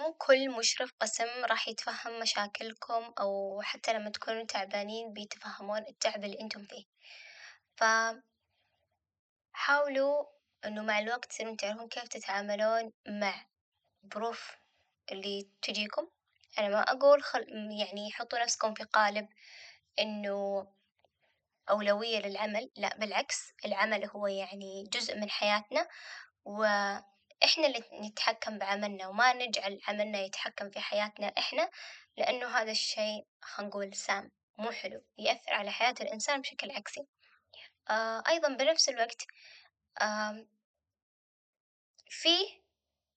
مو 0.00 0.12
كل 0.12 0.50
مشرف 0.50 0.92
قسم 1.00 1.44
راح 1.44 1.68
يتفهم 1.68 2.20
مشاكلكم 2.20 3.12
أو 3.20 3.60
حتى 3.62 3.92
لما 3.92 4.10
تكونوا 4.10 4.44
تعبانين 4.44 5.12
بيتفهمون 5.12 5.78
التعب 5.78 6.24
اللي 6.24 6.40
أنتم 6.40 6.64
فيه، 6.64 6.84
فحاولوا 9.52 10.26
إنه 10.64 10.82
مع 10.82 10.98
الوقت 10.98 11.24
تصيرون 11.24 11.56
تعرفون 11.56 11.88
كيف 11.88 12.08
تتعاملون 12.08 12.92
مع 13.08 13.46
الظروف 14.04 14.56
اللي 15.12 15.48
تجيكم، 15.62 16.08
أنا 16.58 16.68
ما 16.68 16.80
أقول 16.80 17.22
خل 17.22 17.46
يعني 17.80 18.12
حطوا 18.12 18.38
نفسكم 18.38 18.74
في 18.74 18.84
قالب 18.84 19.28
إنه 19.98 20.66
أولوية 21.70 22.18
للعمل، 22.18 22.70
لا 22.76 22.96
بالعكس 22.98 23.52
العمل 23.64 24.04
هو 24.04 24.26
يعني 24.26 24.84
جزء 24.92 25.16
من 25.18 25.30
حياتنا، 25.30 25.88
وإحنا 27.44 27.66
اللي 27.66 27.84
نتحكم 28.08 28.58
بعملنا 28.58 29.08
وما 29.08 29.32
نجعل 29.32 29.80
عملنا 29.88 30.18
يتحكم 30.20 30.70
في 30.70 30.80
حياتنا 30.80 31.26
إحنا، 31.26 31.70
لأنه 32.16 32.46
هذا 32.46 32.70
الشي 32.70 33.22
خلينا 33.42 33.70
نقول 33.70 33.94
سام. 33.94 34.30
مو 34.58 34.70
حلو، 34.70 35.04
يأثر 35.18 35.54
على 35.54 35.70
حياة 35.70 35.94
الإنسان 36.00 36.40
بشكل 36.40 36.70
عكسي، 36.70 37.06
آه 37.90 38.22
أيضًا 38.28 38.48
بنفس 38.48 38.88
الوقت 38.88 39.26
آمم 40.02 40.48
في 42.10 42.28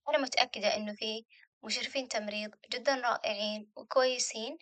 أنا 0.09 0.17
متأكدة 0.17 0.75
إنه 0.75 0.93
في 0.95 1.25
مشرفين 1.63 2.07
تمريض 2.07 2.51
جدًا 2.71 2.95
رائعين 2.95 3.71
وكويسين 3.75 4.57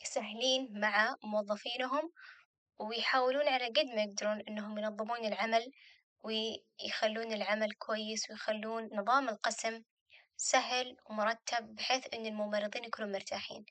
وسهلين 0.00 0.80
مع 0.80 1.16
موظفينهم، 1.24 2.12
ويحاولون 2.78 3.48
على 3.48 3.66
قد 3.66 3.86
ما 3.86 4.02
يقدرون 4.02 4.40
إنهم 4.48 4.78
ينظمون 4.78 5.24
العمل 5.24 5.72
ويخلون 6.22 7.32
العمل 7.32 7.72
كويس 7.72 8.30
ويخلون 8.30 8.90
نظام 8.92 9.28
القسم 9.28 9.82
سهل 10.36 10.96
ومرتب 11.06 11.74
بحيث 11.74 12.14
إن 12.14 12.26
الممرضين 12.26 12.84
يكونوا 12.84 13.10
مرتاحين، 13.10 13.66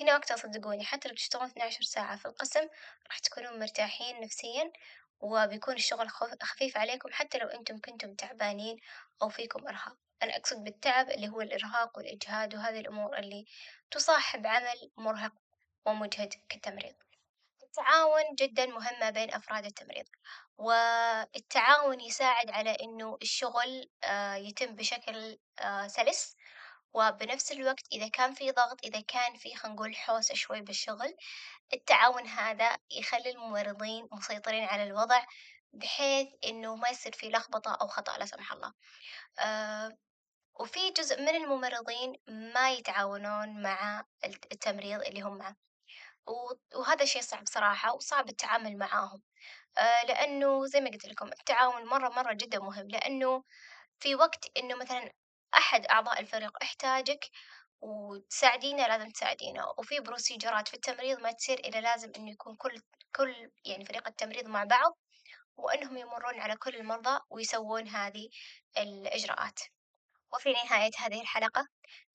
هنا 0.00 0.14
وقتها 0.16 0.36
صدقوني 0.36 0.84
حتى 0.84 1.08
لو 1.08 1.14
تشتغلون 1.14 1.48
اثني 1.48 1.62
عشر 1.62 1.82
ساعة 1.82 2.16
في 2.16 2.26
القسم 2.26 2.68
راح 3.06 3.18
تكونون 3.18 3.58
مرتاحين 3.60 4.20
نفسيًا، 4.20 4.72
وبيكون 5.20 5.74
الشغل 5.74 6.10
خف- 6.10 6.42
خفيف 6.42 6.76
عليكم 6.76 7.08
حتى 7.12 7.38
لو 7.38 7.46
إنتم 7.48 7.78
كنتم 7.78 8.14
تعبانين 8.14 8.76
أو 9.22 9.28
فيكم 9.28 9.68
إرهاق، 9.68 9.96
أنا 10.22 10.36
أقصد 10.36 10.64
بالتعب 10.64 11.10
اللي 11.10 11.28
هو 11.28 11.40
الإرهاق 11.40 11.98
والإجهاد 11.98 12.54
وهذه 12.54 12.80
الأمور 12.80 13.18
اللي 13.18 13.44
تصاحب 13.90 14.46
عمل 14.46 14.90
مرهق 14.96 15.32
ومجهد 15.86 16.34
كالتمريض. 16.48 16.94
التعاون 17.78 18.22
جدًا 18.38 18.66
مهم 18.66 19.00
ما 19.00 19.10
بين 19.10 19.34
أفراد 19.34 19.64
التمريض، 19.64 20.04
والتعاون 20.58 22.00
يساعد 22.00 22.50
على 22.50 22.70
إنه 22.82 23.18
الشغل 23.22 23.90
آه، 24.04 24.34
يتم 24.34 24.74
بشكل 24.76 25.38
آه، 25.60 25.86
سلس، 25.86 26.36
وبنفس 26.94 27.52
الوقت 27.52 27.84
إذا 27.92 28.08
كان 28.08 28.34
في 28.34 28.50
ضغط 28.52 28.84
إذا 28.84 29.00
كان 29.00 29.36
في 29.36 29.54
خلينا 29.56 29.74
نقول 29.76 29.96
حوسة 29.96 30.34
شوي 30.34 30.60
بالشغل، 30.60 31.16
التعاون 31.74 32.26
هذا 32.26 32.78
يخلي 32.90 33.30
الممرضين 33.30 34.08
مسيطرين 34.12 34.64
على 34.64 34.82
الوضع 34.84 35.24
بحيث 35.72 36.28
إنه 36.44 36.76
ما 36.76 36.88
يصير 36.88 37.12
في 37.12 37.30
لخبطة 37.30 37.74
أو 37.80 37.88
خطأ 37.88 38.18
لا 38.18 38.26
سمح 38.26 38.52
الله، 38.52 38.72
آه، 39.40 39.98
وفي 40.60 40.90
جزء 40.90 41.20
من 41.22 41.28
الممرضين 41.28 42.14
ما 42.28 42.72
يتعاونون 42.72 43.62
مع 43.62 44.04
الت- 44.24 44.52
التمريض 44.52 45.02
اللي 45.02 45.22
هم 45.22 45.38
معه. 45.38 45.56
وهذا 46.76 47.04
شي 47.04 47.22
صعب 47.22 47.44
صراحة 47.48 47.94
وصعب 47.94 48.28
التعامل 48.28 48.78
معاهم، 48.78 49.22
آه 49.78 50.04
لأنه 50.06 50.66
زي 50.66 50.80
ما 50.80 50.90
قلت 50.90 51.06
لكم 51.06 51.26
التعاون 51.28 51.84
مرة 51.86 52.08
مرة 52.08 52.32
جدا 52.34 52.58
مهم 52.60 52.88
لأنه 52.88 53.44
في 54.00 54.14
وقت 54.16 54.46
إنه 54.58 54.76
مثلا 54.76 55.12
أحد 55.58 55.86
أعضاء 55.86 56.20
الفريق 56.20 56.52
احتاجك 56.62 57.26
وتساعدينه 57.80 58.86
لازم 58.88 59.10
تساعدينه، 59.10 59.66
وفي 59.78 60.00
بروسيجرات 60.00 60.68
في 60.68 60.74
التمريض 60.74 61.20
ما 61.20 61.32
تصير 61.32 61.58
إلا 61.60 61.78
لازم 61.80 62.12
إنه 62.16 62.30
يكون 62.32 62.56
كل 62.56 62.82
كل 63.16 63.50
يعني 63.66 63.84
فريق 63.84 64.08
التمريض 64.08 64.46
مع 64.48 64.64
بعض 64.64 64.98
وإنهم 65.56 65.96
يمرون 65.98 66.40
على 66.40 66.56
كل 66.56 66.76
المرضى 66.76 67.20
ويسوون 67.30 67.88
هذه 67.88 68.28
الإجراءات. 68.78 69.60
وفي 70.34 70.52
نهاية 70.52 70.90
هذه 70.98 71.20
الحلقة 71.22 71.68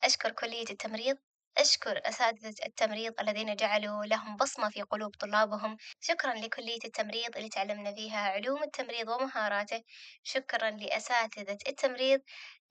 أشكر 0.03 0.31
كلية 0.31 0.65
التمريض، 0.71 1.17
أشكر 1.57 2.01
أساتذة 2.05 2.55
التمريض 2.65 3.13
الذين 3.21 3.55
جعلوا 3.55 4.05
لهم 4.05 4.37
بصمة 4.37 4.69
في 4.69 4.81
قلوب 4.81 5.15
طلابهم، 5.19 5.77
شكرا 5.99 6.33
لكلية 6.33 6.79
التمريض 6.85 7.37
اللي 7.37 7.49
تعلمنا 7.49 7.93
فيها 7.93 8.19
علوم 8.19 8.63
التمريض 8.63 9.07
ومهاراته، 9.09 9.83
شكرا 10.23 10.69
لأساتذة 10.71 11.57
التمريض 11.67 12.21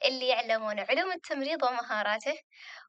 اللي 0.05 0.29
يعلمون 0.29 0.81
علوم 0.81 1.13
التمريض 1.13 1.63
ومهاراته، 1.63 2.39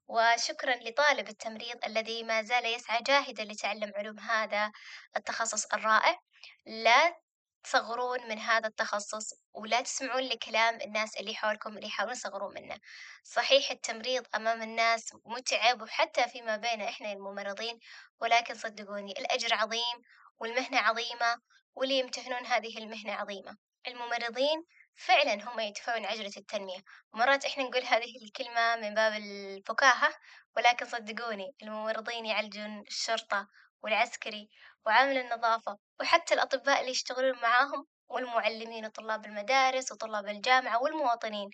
وشكرا 0.08 0.76
لطالب 0.76 1.30
التمريض 1.30 1.86
الذي 1.86 2.24
ما 2.24 2.42
زال 2.42 2.66
يسعى 2.66 3.04
جاهدا 3.04 3.44
لتعلم 3.44 3.92
علوم 3.96 4.20
هذا 4.20 4.72
التخصص 5.18 5.66
الرائع، 5.66 6.20
لا 6.66 7.27
تصغرون 7.68 8.28
من 8.28 8.40
هذا 8.40 8.68
التخصص 8.68 9.34
ولا 9.54 9.82
تسمعون 9.82 10.24
لكلام 10.24 10.82
الناس 10.82 11.18
اللي 11.18 11.36
حولكم 11.36 11.78
اللي 11.78 11.88
يحاولون 11.88 12.16
يصغرون 12.16 12.54
منه، 12.54 12.80
صحيح 13.24 13.72
التمريض 13.72 14.26
أمام 14.36 14.62
الناس 14.62 15.14
متعب 15.26 15.82
وحتى 15.82 16.28
فيما 16.28 16.58
بيننا 16.58 16.90
إحنا 16.90 17.12
الممرضين، 17.12 17.80
ولكن 18.22 18.56
صدقوني 18.56 19.12
الأجر 19.12 19.54
عظيم 19.54 20.02
والمهنة 20.40 20.80
عظيمة 20.80 21.42
واللي 21.76 22.00
يمتهنون 22.00 22.46
هذه 22.46 22.78
المهنة 22.78 23.14
عظيمة، 23.14 23.58
الممرضين 23.88 24.64
فعلا 24.96 25.34
هم 25.34 25.60
يدفعون 25.60 26.06
عجلة 26.06 26.34
التنمية، 26.38 26.80
مرات 27.14 27.46
إحنا 27.46 27.64
نقول 27.64 27.84
هذه 27.84 28.24
الكلمة 28.24 28.76
من 28.76 28.94
باب 28.94 29.14
الفكاهة، 29.14 30.14
ولكن 30.58 30.86
صدقوني 30.86 31.56
الممرضين 31.64 32.26
يعالجون 32.26 32.80
الشرطة 32.88 33.48
والعسكري 33.84 34.50
وعامل 34.88 35.18
النظافة 35.18 35.78
وحتى 36.00 36.34
الأطباء 36.34 36.80
اللي 36.80 36.92
يشتغلون 36.92 37.42
معاهم 37.42 37.86
والمعلمين 38.10 38.86
وطلاب 38.86 39.26
المدارس 39.26 39.92
وطلاب 39.92 40.28
الجامعة 40.28 40.82
والمواطنين، 40.82 41.50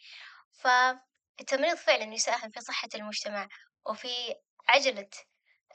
فالتمريض 0.52 1.76
فعلا 1.76 2.14
يساهم 2.14 2.52
في 2.52 2.62
صحة 2.62 2.90
المجتمع 2.96 3.48
وفي 3.86 4.36
عجلة 4.68 5.10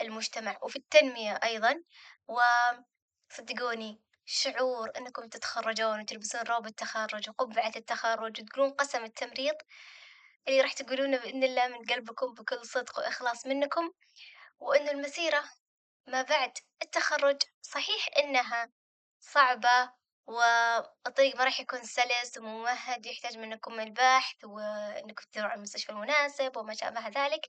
المجتمع 0.01 0.59
وفي 0.63 0.77
التنمية 0.77 1.41
أيضا، 1.45 1.83
وصدقوني 2.29 4.01
شعور 4.25 4.91
إنكم 4.97 5.29
تتخرجون 5.29 6.01
وتلبسون 6.01 6.41
روب 6.41 6.67
التخرج 6.67 7.29
وقبعة 7.29 7.73
التخرج 7.77 8.41
وتقولون 8.41 8.71
قسم 8.71 9.05
التمريض 9.05 9.55
اللي 10.49 10.61
راح 10.61 10.73
تقولونه 10.73 11.17
بإذن 11.17 11.45
الله 11.45 11.69
من 11.69 11.85
قلبكم 11.85 12.35
بكل 12.35 12.67
صدق 12.67 12.99
وإخلاص 12.99 13.47
منكم، 13.47 13.91
وإنه 14.59 14.91
المسيرة 14.91 15.45
ما 16.09 16.23
بعد 16.23 16.59
التخرج 16.83 17.43
صحيح 17.63 18.09
إنها 18.19 18.71
صعبة 19.21 19.93
والطريق 20.27 21.37
ما 21.37 21.45
راح 21.45 21.61
يكون 21.61 21.85
سلس 21.85 22.39
وممهد 22.39 23.07
يحتاج 23.07 23.39
منكم 23.39 23.81
البحث 23.81 24.45
وإنكم 24.45 25.25
تروحوا 25.33 25.51
على 25.51 25.59
المستشفى 25.59 25.93
المناسب 25.93 26.57
وما 26.57 26.75
شابه 26.75 27.09
ذلك، 27.09 27.49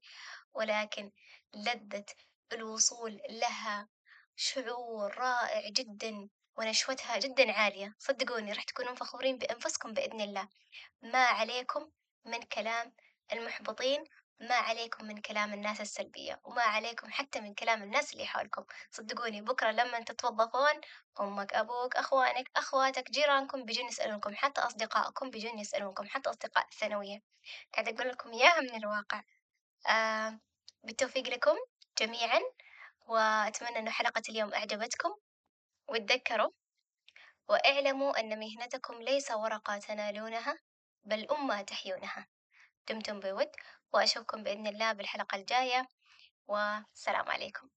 ولكن 0.53 1.12
لذة 1.53 2.05
الوصول 2.53 3.22
لها 3.30 3.88
شعور 4.36 5.18
رائع 5.18 5.70
جدًا 5.70 6.30
ونشوتها 6.57 7.18
جدًا 7.18 7.51
عالية، 7.51 7.95
صدقوني 7.99 8.53
راح 8.53 8.64
تكونون 8.64 8.95
فخورين 8.95 9.38
بأنفسكم 9.38 9.93
بإذن 9.93 10.22
الله، 10.22 10.47
ما 11.01 11.26
عليكم 11.26 11.91
من 12.26 12.41
كلام 12.41 12.93
المحبطين، 13.32 14.03
ما 14.40 14.56
عليكم 14.56 15.06
من 15.06 15.18
كلام 15.22 15.54
الناس 15.54 15.82
السلبية، 15.82 16.42
وما 16.44 16.62
عليكم 16.62 17.10
حتى 17.12 17.40
من 17.42 17.54
كلام 17.54 17.84
الناس 17.84 18.14
اللي 18.14 18.26
حولكم، 18.26 18.64
صدقوني 18.92 19.42
بكرة 19.42 19.72
لمن 19.72 20.06
تتوظفون 20.06 20.82
أمك 21.20 21.54
أبوك 21.54 21.96
أخوانك 21.96 22.52
أخواتك 22.56 23.12
جيرانكم 23.12 23.66
بيجون 23.66 23.86
يسألونكم 23.88 24.36
حتى 24.36 24.62
أصدقائكم 24.62 25.30
بيجون 25.30 25.60
يسألونكم 25.60 26.08
حتى 26.10 26.30
أصدقاء 26.30 26.66
الثانوية، 26.68 27.22
قاعدة 27.74 27.92
أقول 27.92 28.10
لكم 28.10 28.30
إياها 28.34 28.62
من 28.62 28.76
الواقع، 28.76 29.24
آه 29.90 30.40
بالتوفيق 30.84 31.28
لكم 31.30 31.56
جميعًا، 32.00 32.40
وأتمنى 33.08 33.80
إنه 33.80 33.92
حلقة 33.92 34.24
اليوم 34.30 34.54
أعجبتكم، 34.54 35.16
واتذكروا 35.90 36.52
واعلموا 37.50 38.20
أن 38.20 38.40
مهنتكم 38.40 39.02
ليس 39.02 39.32
ورقة 39.32 39.78
تنالونها 39.80 40.60
بل 41.04 41.28
أمة 41.32 41.62
تحيونها، 41.62 42.28
دمتم 42.90 43.20
بود. 43.20 43.52
وأشوفكم 43.94 44.44
بإذن 44.44 44.68
الله 44.68 44.94
بالحلقة 44.94 45.36
الجاية 45.36 45.88
والسلام 46.48 47.30
عليكم. 47.30 47.70